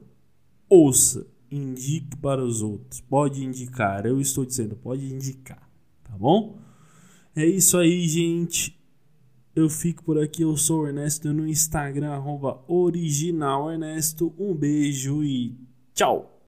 Ouça, 0.69 1.25
indique 1.49 2.15
para 2.17 2.43
os 2.43 2.61
outros. 2.61 3.01
Pode 3.01 3.43
indicar, 3.43 4.05
eu 4.05 4.21
estou 4.21 4.45
dizendo, 4.45 4.75
pode 4.75 5.11
indicar, 5.11 5.67
tá 6.03 6.15
bom? 6.17 6.59
É 7.35 7.45
isso 7.45 7.77
aí, 7.77 8.07
gente. 8.07 8.79
Eu 9.55 9.69
fico 9.69 10.03
por 10.03 10.21
aqui. 10.21 10.43
Eu 10.43 10.55
sou 10.55 10.81
o 10.81 10.87
Ernesto 10.87 11.33
no 11.33 11.47
Instagram, 11.47 12.11
arroba 12.11 12.63
original 12.67 13.71
Ernesto. 13.71 14.33
Um 14.37 14.53
beijo 14.53 15.23
e 15.23 15.57
tchau! 15.93 16.34